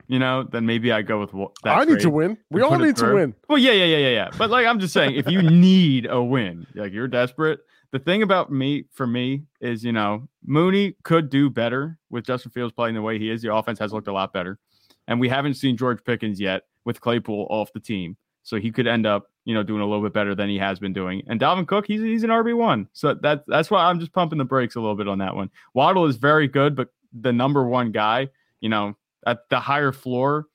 you 0.07 0.19
know, 0.19 0.43
then 0.43 0.65
maybe 0.65 0.91
I 0.91 1.01
go 1.01 1.19
with 1.19 1.33
what 1.33 1.51
I 1.63 1.85
need 1.85 1.99
to 2.01 2.09
win. 2.09 2.37
We 2.51 2.61
all 2.61 2.77
need 2.77 2.95
to 2.97 3.13
win. 3.13 3.35
Well, 3.47 3.57
yeah, 3.57 3.71
yeah, 3.71 3.85
yeah, 3.85 3.97
yeah, 3.97 4.09
yeah. 4.09 4.29
But 4.37 4.49
like 4.49 4.65
I'm 4.65 4.79
just 4.79 4.93
saying, 4.93 5.15
if 5.15 5.27
you 5.27 5.41
need 5.49 6.07
a 6.09 6.21
win, 6.21 6.67
like 6.75 6.93
you're 6.93 7.07
desperate. 7.07 7.59
The 7.91 7.99
thing 7.99 8.21
about 8.21 8.51
me 8.51 8.85
for 8.93 9.07
me 9.07 9.43
is, 9.61 9.83
you 9.83 9.91
know, 9.91 10.27
Mooney 10.45 10.95
could 11.03 11.29
do 11.29 11.49
better 11.49 11.97
with 12.11 12.25
Justin 12.25 12.51
Fields 12.51 12.73
playing 12.73 12.93
the 12.93 13.01
way 13.01 13.17
he 13.17 13.31
is. 13.31 13.41
The 13.41 13.53
offense 13.53 13.79
has 13.79 13.91
looked 13.91 14.07
a 14.07 14.13
lot 14.13 14.31
better. 14.31 14.59
And 15.07 15.19
we 15.19 15.27
haven't 15.27 15.55
seen 15.55 15.75
George 15.75 16.03
Pickens 16.03 16.39
yet 16.39 16.63
with 16.85 17.01
Claypool 17.01 17.47
off 17.49 17.73
the 17.73 17.79
team. 17.79 18.15
So 18.43 18.57
he 18.57 18.71
could 18.71 18.85
end 18.85 19.07
up, 19.07 19.28
you 19.45 19.53
know, 19.53 19.63
doing 19.63 19.81
a 19.81 19.85
little 19.85 20.03
bit 20.03 20.13
better 20.13 20.35
than 20.35 20.49
he 20.49 20.57
has 20.57 20.79
been 20.79 20.93
doing. 20.93 21.23
And 21.27 21.39
Dalvin 21.39 21.67
Cook, 21.67 21.85
he's 21.87 22.01
he's 22.01 22.23
an 22.23 22.29
RB 22.29 22.55
one. 22.55 22.87
So 22.93 23.13
that 23.15 23.43
that's 23.47 23.71
why 23.71 23.85
I'm 23.85 23.99
just 23.99 24.13
pumping 24.13 24.37
the 24.37 24.45
brakes 24.45 24.75
a 24.75 24.79
little 24.79 24.95
bit 24.95 25.07
on 25.07 25.17
that 25.19 25.35
one. 25.35 25.49
Waddle 25.73 26.05
is 26.05 26.17
very 26.17 26.47
good, 26.47 26.75
but 26.75 26.89
the 27.19 27.33
number 27.33 27.67
one 27.67 27.91
guy, 27.91 28.29
you 28.61 28.69
know, 28.69 28.95
at 29.25 29.49
the 29.49 29.59
higher 29.59 29.91
floor 29.91 30.47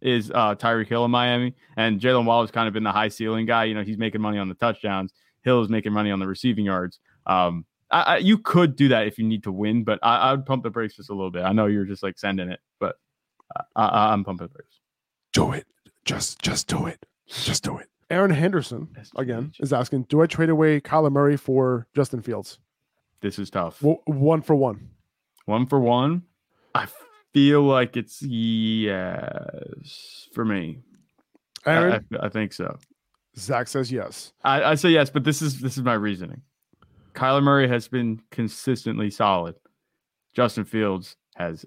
is 0.00 0.30
uh 0.30 0.54
Tyreek 0.54 0.88
Hill 0.88 1.04
in 1.04 1.10
Miami. 1.10 1.54
And 1.76 2.00
Jalen 2.00 2.24
Waddle's 2.24 2.50
kind 2.50 2.68
of 2.68 2.74
been 2.74 2.84
the 2.84 2.92
high 2.92 3.08
ceiling 3.08 3.46
guy. 3.46 3.64
You 3.64 3.74
know, 3.74 3.82
he's 3.82 3.98
making 3.98 4.20
money 4.20 4.38
on 4.38 4.48
the 4.48 4.54
touchdowns. 4.54 5.12
Hill 5.42 5.62
is 5.62 5.68
making 5.68 5.92
money 5.92 6.10
on 6.10 6.18
the 6.18 6.26
receiving 6.26 6.64
yards. 6.64 6.98
Um, 7.26 7.64
I, 7.90 8.02
I, 8.02 8.16
you 8.18 8.38
could 8.38 8.76
do 8.76 8.88
that 8.88 9.06
if 9.06 9.18
you 9.18 9.24
need 9.24 9.44
to 9.44 9.52
win, 9.52 9.84
but 9.84 9.98
I, 10.02 10.16
I, 10.16 10.30
would 10.32 10.44
pump 10.44 10.64
the 10.64 10.70
brakes 10.70 10.96
just 10.96 11.10
a 11.10 11.14
little 11.14 11.30
bit. 11.30 11.42
I 11.42 11.52
know 11.52 11.66
you're 11.66 11.84
just 11.84 12.02
like 12.02 12.18
sending 12.18 12.48
it, 12.48 12.60
but 12.80 12.96
I, 13.76 14.12
am 14.12 14.24
pumping 14.24 14.48
the 14.48 14.52
brakes. 14.52 14.80
Do 15.32 15.52
it. 15.52 15.66
Just, 16.04 16.40
just 16.40 16.66
do 16.66 16.86
it. 16.86 17.06
Just 17.28 17.62
do 17.62 17.78
it. 17.78 17.88
Aaron 18.10 18.30
Henderson 18.30 18.88
again 19.16 19.52
is 19.58 19.72
asking, 19.72 20.04
do 20.04 20.22
I 20.22 20.26
trade 20.26 20.48
away 20.48 20.80
Kyler 20.80 21.10
Murray 21.10 21.36
for 21.36 21.86
Justin 21.94 22.22
Fields? 22.22 22.58
This 23.20 23.38
is 23.38 23.50
tough. 23.50 23.80
W- 23.80 23.98
one 24.04 24.42
for 24.42 24.54
one. 24.54 24.90
One 25.46 25.66
for 25.66 25.80
one. 25.80 26.22
I 26.74 26.86
feel 27.32 27.62
like 27.62 27.96
it's 27.96 28.22
yes 28.22 30.28
for 30.32 30.44
me. 30.44 30.80
Aaron, 31.64 32.04
I, 32.20 32.26
I 32.26 32.28
think 32.28 32.52
so. 32.52 32.78
Zach 33.36 33.68
says 33.68 33.90
yes. 33.90 34.32
I, 34.44 34.62
I 34.62 34.74
say 34.76 34.90
yes, 34.90 35.10
but 35.10 35.24
this 35.24 35.42
is 35.42 35.60
this 35.60 35.76
is 35.76 35.82
my 35.82 35.94
reasoning. 35.94 36.42
Kyler 37.14 37.42
Murray 37.42 37.68
has 37.68 37.88
been 37.88 38.20
consistently 38.30 39.10
solid. 39.10 39.56
Justin 40.34 40.64
Fields 40.64 41.16
has 41.34 41.64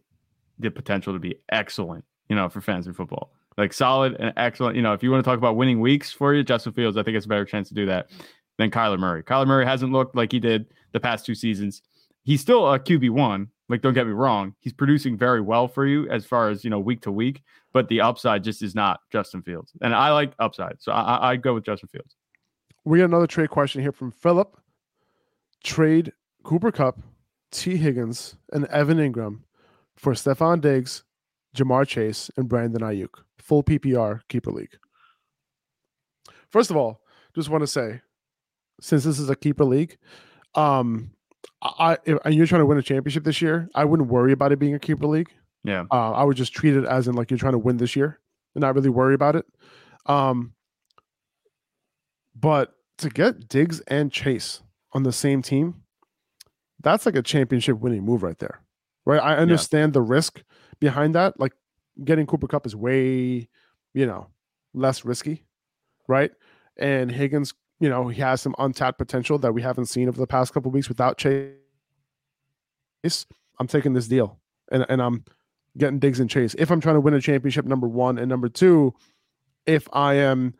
the 0.57 0.69
potential 0.69 1.13
to 1.13 1.19
be 1.19 1.35
excellent, 1.51 2.05
you 2.29 2.35
know, 2.35 2.49
for 2.49 2.61
fantasy 2.61 2.93
football. 2.93 3.33
Like 3.57 3.73
solid 3.73 4.15
and 4.19 4.33
excellent. 4.37 4.75
You 4.75 4.81
know, 4.81 4.93
if 4.93 5.03
you 5.03 5.11
want 5.11 5.23
to 5.23 5.29
talk 5.29 5.37
about 5.37 5.57
winning 5.57 5.79
weeks 5.79 6.11
for 6.11 6.33
you, 6.33 6.43
Justin 6.43 6.73
Fields, 6.73 6.97
I 6.97 7.03
think 7.03 7.17
it's 7.17 7.25
a 7.25 7.29
better 7.29 7.45
chance 7.45 7.67
to 7.69 7.73
do 7.73 7.85
that 7.87 8.09
than 8.57 8.71
Kyler 8.71 8.99
Murray. 8.99 9.23
Kyler 9.23 9.47
Murray 9.47 9.65
hasn't 9.65 9.91
looked 9.91 10.15
like 10.15 10.31
he 10.31 10.39
did 10.39 10.67
the 10.91 10.99
past 10.99 11.25
two 11.25 11.35
seasons. 11.35 11.81
He's 12.23 12.41
still 12.41 12.71
a 12.71 12.79
QB1. 12.79 13.47
Like, 13.69 13.81
don't 13.81 13.93
get 13.93 14.07
me 14.07 14.13
wrong. 14.13 14.55
He's 14.59 14.73
producing 14.73 15.17
very 15.17 15.41
well 15.41 15.67
for 15.67 15.85
you 15.85 16.09
as 16.09 16.25
far 16.25 16.49
as, 16.49 16.63
you 16.63 16.69
know, 16.69 16.79
week 16.79 17.01
to 17.01 17.11
week, 17.11 17.43
but 17.71 17.87
the 17.87 18.01
upside 18.01 18.43
just 18.43 18.61
is 18.63 18.75
not 18.75 18.99
Justin 19.11 19.41
Fields. 19.41 19.73
And 19.81 19.93
I 19.93 20.11
like 20.11 20.33
upside. 20.39 20.77
So 20.79 20.91
I, 20.91 21.31
I 21.31 21.35
go 21.35 21.53
with 21.53 21.65
Justin 21.65 21.89
Fields. 21.89 22.15
We 22.85 22.99
got 22.99 23.05
another 23.05 23.27
trade 23.27 23.49
question 23.49 23.81
here 23.81 23.91
from 23.91 24.11
Philip. 24.11 24.57
Trade 25.63 26.13
Cooper 26.43 26.71
Kupp, 26.71 26.99
Tee 27.51 27.77
Higgins, 27.77 28.35
and 28.51 28.65
Evan 28.65 28.97
Engram 28.97 29.41
for 29.95 30.13
Stefon 30.13 30.61
Diggs, 30.61 31.03
Ja'Marr 31.55 31.87
Chase, 31.87 32.29
and 32.37 32.47
Brandon 32.47 32.81
Aiyuk. 32.81 33.09
Full 33.39 33.63
PPR 33.63 34.21
keeper 34.27 34.51
league. 34.51 34.77
First 36.49 36.71
of 36.71 36.77
all, 36.77 37.01
just 37.35 37.49
want 37.49 37.61
to 37.61 37.67
say, 37.67 38.01
since 38.81 39.03
this 39.03 39.19
is 39.19 39.29
a 39.29 39.35
keeper 39.35 39.65
league, 39.65 39.97
um, 40.55 41.11
I 41.61 41.97
if, 42.05 42.17
and 42.25 42.33
you're 42.33 42.47
trying 42.47 42.61
to 42.61 42.65
win 42.65 42.77
a 42.77 42.83
championship 42.83 43.23
this 43.23 43.41
year, 43.41 43.69
I 43.75 43.85
wouldn't 43.85 44.09
worry 44.09 44.31
about 44.31 44.51
it 44.51 44.59
being 44.59 44.75
a 44.75 44.79
keeper 44.79 45.07
league. 45.07 45.29
Yeah, 45.63 45.85
uh, 45.91 46.11
I 46.11 46.23
would 46.23 46.37
just 46.37 46.53
treat 46.53 46.75
it 46.75 46.85
as 46.85 47.07
in 47.07 47.15
like 47.15 47.29
you're 47.31 47.37
trying 47.37 47.53
to 47.53 47.59
win 47.59 47.77
this 47.77 47.95
year 47.95 48.19
and 48.55 48.61
not 48.61 48.75
really 48.75 48.89
worry 48.89 49.13
about 49.13 49.35
it. 49.35 49.45
Um, 50.05 50.53
but 52.35 52.73
to 52.99 53.09
get 53.09 53.47
Diggs 53.47 53.81
and 53.81 54.11
Chase 54.11 54.61
on 54.93 55.03
the 55.03 55.11
same 55.11 55.41
team, 55.41 55.83
that's 56.81 57.05
like 57.05 57.15
a 57.15 57.21
championship 57.21 57.79
winning 57.79 58.03
move 58.03 58.23
right 58.23 58.39
there 58.39 58.61
right? 59.09 59.21
I 59.21 59.37
understand 59.37 59.89
yeah. 59.89 59.93
the 59.93 60.01
risk 60.01 60.41
behind 60.79 61.15
that. 61.15 61.39
Like 61.39 61.53
getting 62.03 62.27
Cooper 62.27 62.47
Kupp 62.47 62.65
is 62.65 62.75
way, 62.75 63.49
you 63.93 64.05
know, 64.05 64.27
less 64.73 65.03
risky, 65.03 65.45
right? 66.07 66.31
And 66.77 67.11
Higgins, 67.11 67.53
you 67.79 67.89
know, 67.89 68.07
he 68.07 68.21
has 68.21 68.41
some 68.41 68.55
untapped 68.59 68.97
potential 68.99 69.39
that 69.39 69.53
we 69.53 69.61
haven't 69.61 69.85
seen 69.87 70.07
over 70.07 70.19
the 70.19 70.27
past 70.27 70.53
couple 70.53 70.71
weeks 70.71 70.89
without 70.89 71.17
Chase. 71.17 71.55
I'm 73.59 73.67
taking 73.67 73.93
this 73.93 74.07
deal, 74.07 74.39
and 74.71 74.85
and 74.89 75.01
I'm 75.01 75.25
getting 75.77 75.99
Diggs 75.99 76.19
and 76.19 76.29
Chase. 76.29 76.55
If 76.57 76.71
I'm 76.71 76.79
trying 76.79 76.95
to 76.95 77.01
win 77.01 77.13
a 77.13 77.21
championship, 77.21 77.65
number 77.65 77.87
one, 77.87 78.17
and 78.17 78.29
number 78.29 78.47
two, 78.47 78.93
if 79.65 79.87
I 79.91 80.15
am 80.15 80.53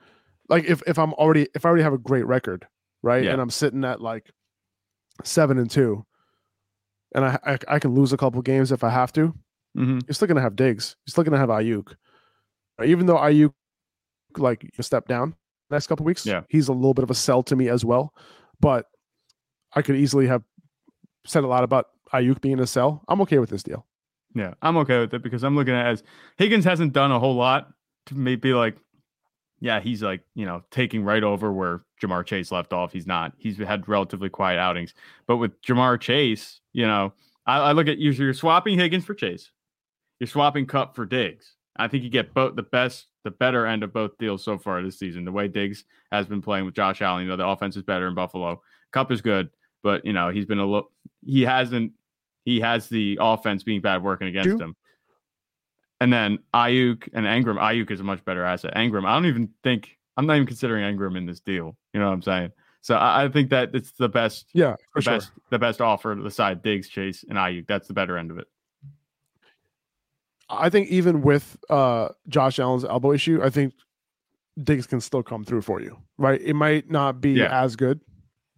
like 0.49 0.65
if 0.65 0.81
if 0.88 0.97
I'm 0.97 1.13
already 1.13 1.47
if 1.53 1.65
I 1.65 1.69
already 1.69 1.83
have 1.83 1.93
a 1.93 1.97
great 1.97 2.25
record, 2.25 2.67
right, 3.03 3.23
yeah. 3.23 3.31
and 3.31 3.41
I'm 3.41 3.49
sitting 3.49 3.85
at 3.85 4.01
like 4.01 4.31
seven 5.23 5.57
and 5.57 5.69
two, 5.69 6.05
and 7.15 7.26
I, 7.26 7.39
I, 7.45 7.58
I 7.67 7.80
can 7.80 7.93
lose 7.93 8.13
a 8.13 8.17
couple 8.17 8.41
games 8.41 8.72
if 8.72 8.84
I 8.84 8.89
have 8.89 9.12
to. 9.13 9.34
Mm-hmm. 9.78 10.00
You're 10.08 10.13
still 10.13 10.28
gonna 10.28 10.41
have 10.41 10.56
Diggs. 10.56 10.95
You're 11.06 11.12
still 11.12 11.24
gonna 11.24 11.38
have 11.38 11.50
Aiyuk, 11.50 11.95
Even 12.84 13.06
though 13.06 13.17
Aiyuk 13.17 13.54
like 14.38 14.69
step 14.80 15.08
down 15.08 15.36
next 15.69 15.88
couple 15.88 16.06
weeks, 16.06 16.26
yeah, 16.26 16.41
he's 16.50 16.67
a 16.67 16.74
little 16.74 16.93
bit 16.93 17.04
of 17.04 17.12
a 17.12 17.15
sell 17.15 17.43
to 17.43 17.56
me 17.56 17.69
as 17.69 17.86
well. 17.86 18.13
But 18.60 18.86
I 19.74 19.82
could 19.82 19.95
easily 19.95 20.28
have 20.28 20.43
said 21.26 21.43
a 21.43 21.48
lot 21.48 21.63
about 21.63 21.88
Aiyuk 22.13 22.41
being 22.41 22.60
a 22.60 22.67
sell. 22.67 23.04
I'm 23.08 23.22
okay 23.22 23.39
with 23.39 23.50
this 23.50 23.63
deal. 23.63 23.86
Yeah, 24.36 24.54
I'm 24.62 24.78
okay 24.78 25.00
with 25.00 25.13
it 25.13 25.24
because 25.24 25.43
I'm 25.43 25.56
looking 25.56 25.74
at 25.74 25.88
as 25.88 26.04
Higgins 26.38 26.65
hasn't 26.65 26.93
done 26.93 27.12
a 27.12 27.19
whole 27.19 27.36
lot 27.36 27.72
to 28.08 28.15
maybe 28.15 28.54
like, 28.54 28.78
yeah, 29.60 29.80
he's 29.80 30.04
like 30.04 30.22
you 30.36 30.45
know 30.45 30.63
taking 30.72 31.04
right 31.04 31.24
over 31.24 31.52
where 31.52 31.82
Ja'Marr 31.99 32.25
Chase 32.25 32.51
left 32.51 32.73
off. 32.73 32.91
He's 32.91 33.07
not. 33.07 33.33
He's 33.38 33.57
had 33.57 33.88
relatively 33.88 34.29
quiet 34.29 34.59
outings, 34.59 34.93
but 35.27 35.38
with 35.38 35.62
Ja'Marr 35.62 35.99
Chase, 35.99 36.62
you 36.73 36.85
know, 36.88 37.13
I, 37.45 37.57
I 37.57 37.71
look 37.71 37.88
at 37.88 37.97
you. 37.97 38.12
You're 38.12 38.33
swapping 38.33 38.77
Higgins 38.77 39.05
for 39.05 39.13
Chase. 39.13 39.51
You're 40.19 40.27
swapping 40.27 40.65
Kupp 40.65 40.95
for 40.95 41.05
Diggs. 41.05 41.55
I 41.77 41.88
think 41.88 42.03
you 42.03 42.09
get 42.09 42.33
both 42.33 42.55
the 42.55 42.63
best, 42.63 43.07
the 43.23 43.31
better 43.31 43.65
end 43.65 43.83
of 43.83 43.93
both 43.93 44.17
deals 44.17 44.43
so 44.43 44.57
far 44.57 44.81
this 44.81 44.99
season. 44.99 45.23
The 45.23 45.31
way 45.31 45.47
Diggs 45.47 45.85
has 46.12 46.27
been 46.27 46.41
playing 46.41 46.65
with 46.65 46.75
Josh 46.75 47.01
Allen, 47.01 47.23
you 47.23 47.29
know, 47.29 47.38
the 47.38 47.47
offense 47.47 47.77
is 47.77 47.83
better 47.83 48.07
in 48.07 48.15
Buffalo. 48.15 48.62
Kupp 48.91 49.12
is 49.12 49.21
good, 49.21 49.49
but 49.81 50.03
you 50.05 50.13
know, 50.13 50.29
he's 50.29 50.45
been 50.45 50.59
a 50.59 50.65
little. 50.65 50.91
He 51.25 51.41
hasn't. 51.41 51.93
He 52.45 52.59
has 52.62 52.89
the 52.89 53.17
offense 53.21 53.63
being 53.63 53.81
bad 53.81 54.03
working 54.03 54.27
against 54.27 54.49
True. 54.49 54.59
him. 54.59 54.75
And 56.01 56.12
then 56.12 56.39
Aiyuk 56.53 57.09
and 57.13 57.25
Engram. 57.25 57.59
Aiyuk 57.59 57.91
is 57.91 57.99
a 57.99 58.03
much 58.03 58.23
better 58.25 58.43
asset. 58.43 58.73
Engram, 58.75 59.05
I 59.05 59.13
don't 59.13 59.25
even 59.25 59.49
think 59.63 59.98
I'm 60.19 60.27
not 60.27 60.36
even 60.36 60.47
considering 60.47 60.84
Engram 60.84 61.17
in 61.17 61.25
this 61.25 61.39
deal. 61.39 61.77
You 61.93 62.01
know 62.01 62.08
what 62.08 62.13
I'm 62.13 62.21
saying? 62.21 62.51
So 62.82 62.95
I, 62.95 63.23
I 63.23 63.29
think 63.29 63.49
that 63.51 63.73
it's 63.73 63.91
the 63.93 64.10
best. 64.10 64.47
Yeah, 64.53 64.75
the 64.93 65.01
sure. 65.01 65.13
best, 65.13 65.32
the 65.49 65.58
best 65.58 65.79
offer 65.79 66.13
to 66.13 66.21
the 66.21 66.29
side. 66.29 66.62
Diggs, 66.62 66.89
Chase, 66.89 67.23
and 67.29 67.38
Aiyuk. 67.38 67.67
That's 67.67 67.88
the 67.88 67.93
better 67.93 68.17
end 68.17 68.29
of 68.29 68.38
it. 68.38 68.47
I 70.49 70.69
think 70.69 70.89
even 70.89 71.21
with 71.21 71.55
uh, 71.69 72.10
Josh 72.27 72.60
Allen's 72.60 72.84
elbow 72.84 73.13
issue, 73.13 73.39
I 73.41 73.49
think 73.49 73.73
Diggs 74.62 74.86
can 74.88 74.99
still 74.99 75.23
come 75.23 75.45
through 75.45 75.62
for 75.62 75.79
you. 75.79 75.97
Right? 76.17 76.41
It 76.41 76.53
might 76.53 76.91
not 76.91 77.21
be 77.21 77.32
yeah. 77.32 77.63
as 77.63 77.77
good, 77.77 78.01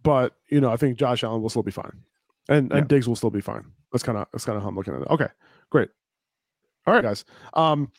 but 0.02 0.34
you 0.48 0.60
know, 0.60 0.72
I 0.72 0.76
think 0.76 0.98
Josh 0.98 1.22
Allen 1.22 1.42
will 1.42 1.50
still 1.50 1.62
be 1.62 1.70
fine, 1.70 1.96
and 2.48 2.72
and 2.72 2.80
yeah. 2.80 2.86
Diggs 2.88 3.06
will 3.06 3.14
still 3.14 3.30
be 3.30 3.40
fine. 3.40 3.66
That's 3.92 4.02
kind 4.02 4.18
of 4.18 4.26
that's 4.32 4.44
kind 4.44 4.56
of 4.56 4.64
how 4.64 4.68
I'm 4.68 4.74
looking 4.74 4.94
at 4.94 5.02
it. 5.02 5.08
Okay, 5.10 5.28
great. 5.70 5.90
All 6.88 6.94
right, 6.94 7.04
guys. 7.04 7.24
Um, 7.54 7.92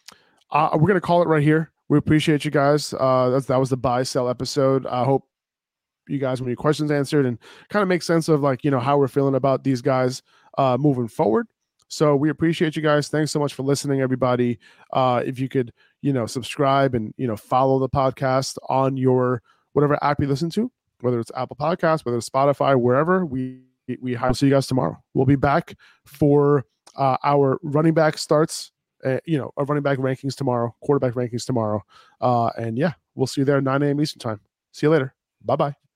uh, 0.51 0.71
we're 0.73 0.89
gonna 0.89 0.99
call 0.99 1.21
it 1.21 1.29
right 1.29 1.41
here. 1.43 1.72
We 1.93 1.99
appreciate 1.99 2.43
you 2.43 2.49
guys. 2.49 2.91
Uh, 2.91 3.39
that 3.47 3.57
was 3.57 3.69
the 3.69 3.77
buy 3.77 4.01
sell 4.01 4.27
episode. 4.27 4.87
I 4.87 5.03
hope 5.03 5.27
you 6.07 6.17
guys 6.17 6.41
want 6.41 6.49
your 6.49 6.57
questions 6.57 6.89
answered 6.89 7.27
and 7.27 7.37
kind 7.69 7.83
of 7.83 7.87
make 7.87 8.01
sense 8.01 8.29
of 8.29 8.41
like 8.41 8.63
you 8.63 8.71
know 8.71 8.79
how 8.79 8.97
we're 8.97 9.07
feeling 9.07 9.35
about 9.35 9.63
these 9.63 9.79
guys 9.79 10.23
uh, 10.57 10.75
moving 10.79 11.07
forward. 11.07 11.45
So 11.89 12.15
we 12.15 12.31
appreciate 12.31 12.75
you 12.75 12.81
guys. 12.81 13.09
Thanks 13.09 13.29
so 13.29 13.39
much 13.39 13.53
for 13.53 13.61
listening, 13.61 14.01
everybody. 14.01 14.57
Uh, 14.91 15.21
if 15.23 15.37
you 15.37 15.47
could, 15.47 15.71
you 16.01 16.13
know, 16.13 16.25
subscribe 16.25 16.95
and 16.95 17.13
you 17.17 17.27
know 17.27 17.37
follow 17.37 17.77
the 17.77 17.89
podcast 17.89 18.57
on 18.69 18.97
your 18.97 19.43
whatever 19.73 20.03
app 20.03 20.19
you 20.19 20.25
listen 20.25 20.49
to, 20.49 20.71
whether 21.01 21.19
it's 21.19 21.31
Apple 21.35 21.57
Podcasts, 21.57 22.05
whether 22.05 22.17
it's 22.17 22.27
Spotify, 22.27 22.75
wherever 22.75 23.23
we 23.23 23.59
we 24.01 24.17
will 24.17 24.33
see 24.33 24.47
you 24.47 24.51
guys 24.51 24.65
tomorrow. 24.65 24.97
We'll 25.13 25.27
be 25.27 25.35
back 25.35 25.75
for 26.07 26.65
uh, 26.95 27.17
our 27.23 27.59
running 27.61 27.93
back 27.93 28.17
starts. 28.17 28.71
Uh, 29.03 29.19
you 29.25 29.37
know, 29.37 29.51
our 29.57 29.65
running 29.65 29.83
back 29.83 29.97
rankings 29.97 30.35
tomorrow, 30.35 30.73
quarterback 30.81 31.13
rankings 31.13 31.45
tomorrow, 31.45 31.83
uh, 32.21 32.49
and 32.57 32.77
yeah, 32.77 32.93
we'll 33.15 33.27
see 33.27 33.41
you 33.41 33.45
there 33.45 33.61
9 33.61 33.83
a.m. 33.83 34.01
Eastern 34.01 34.19
time. 34.19 34.39
See 34.71 34.85
you 34.85 34.91
later. 34.91 35.13
Bye 35.43 35.55
bye. 35.55 35.82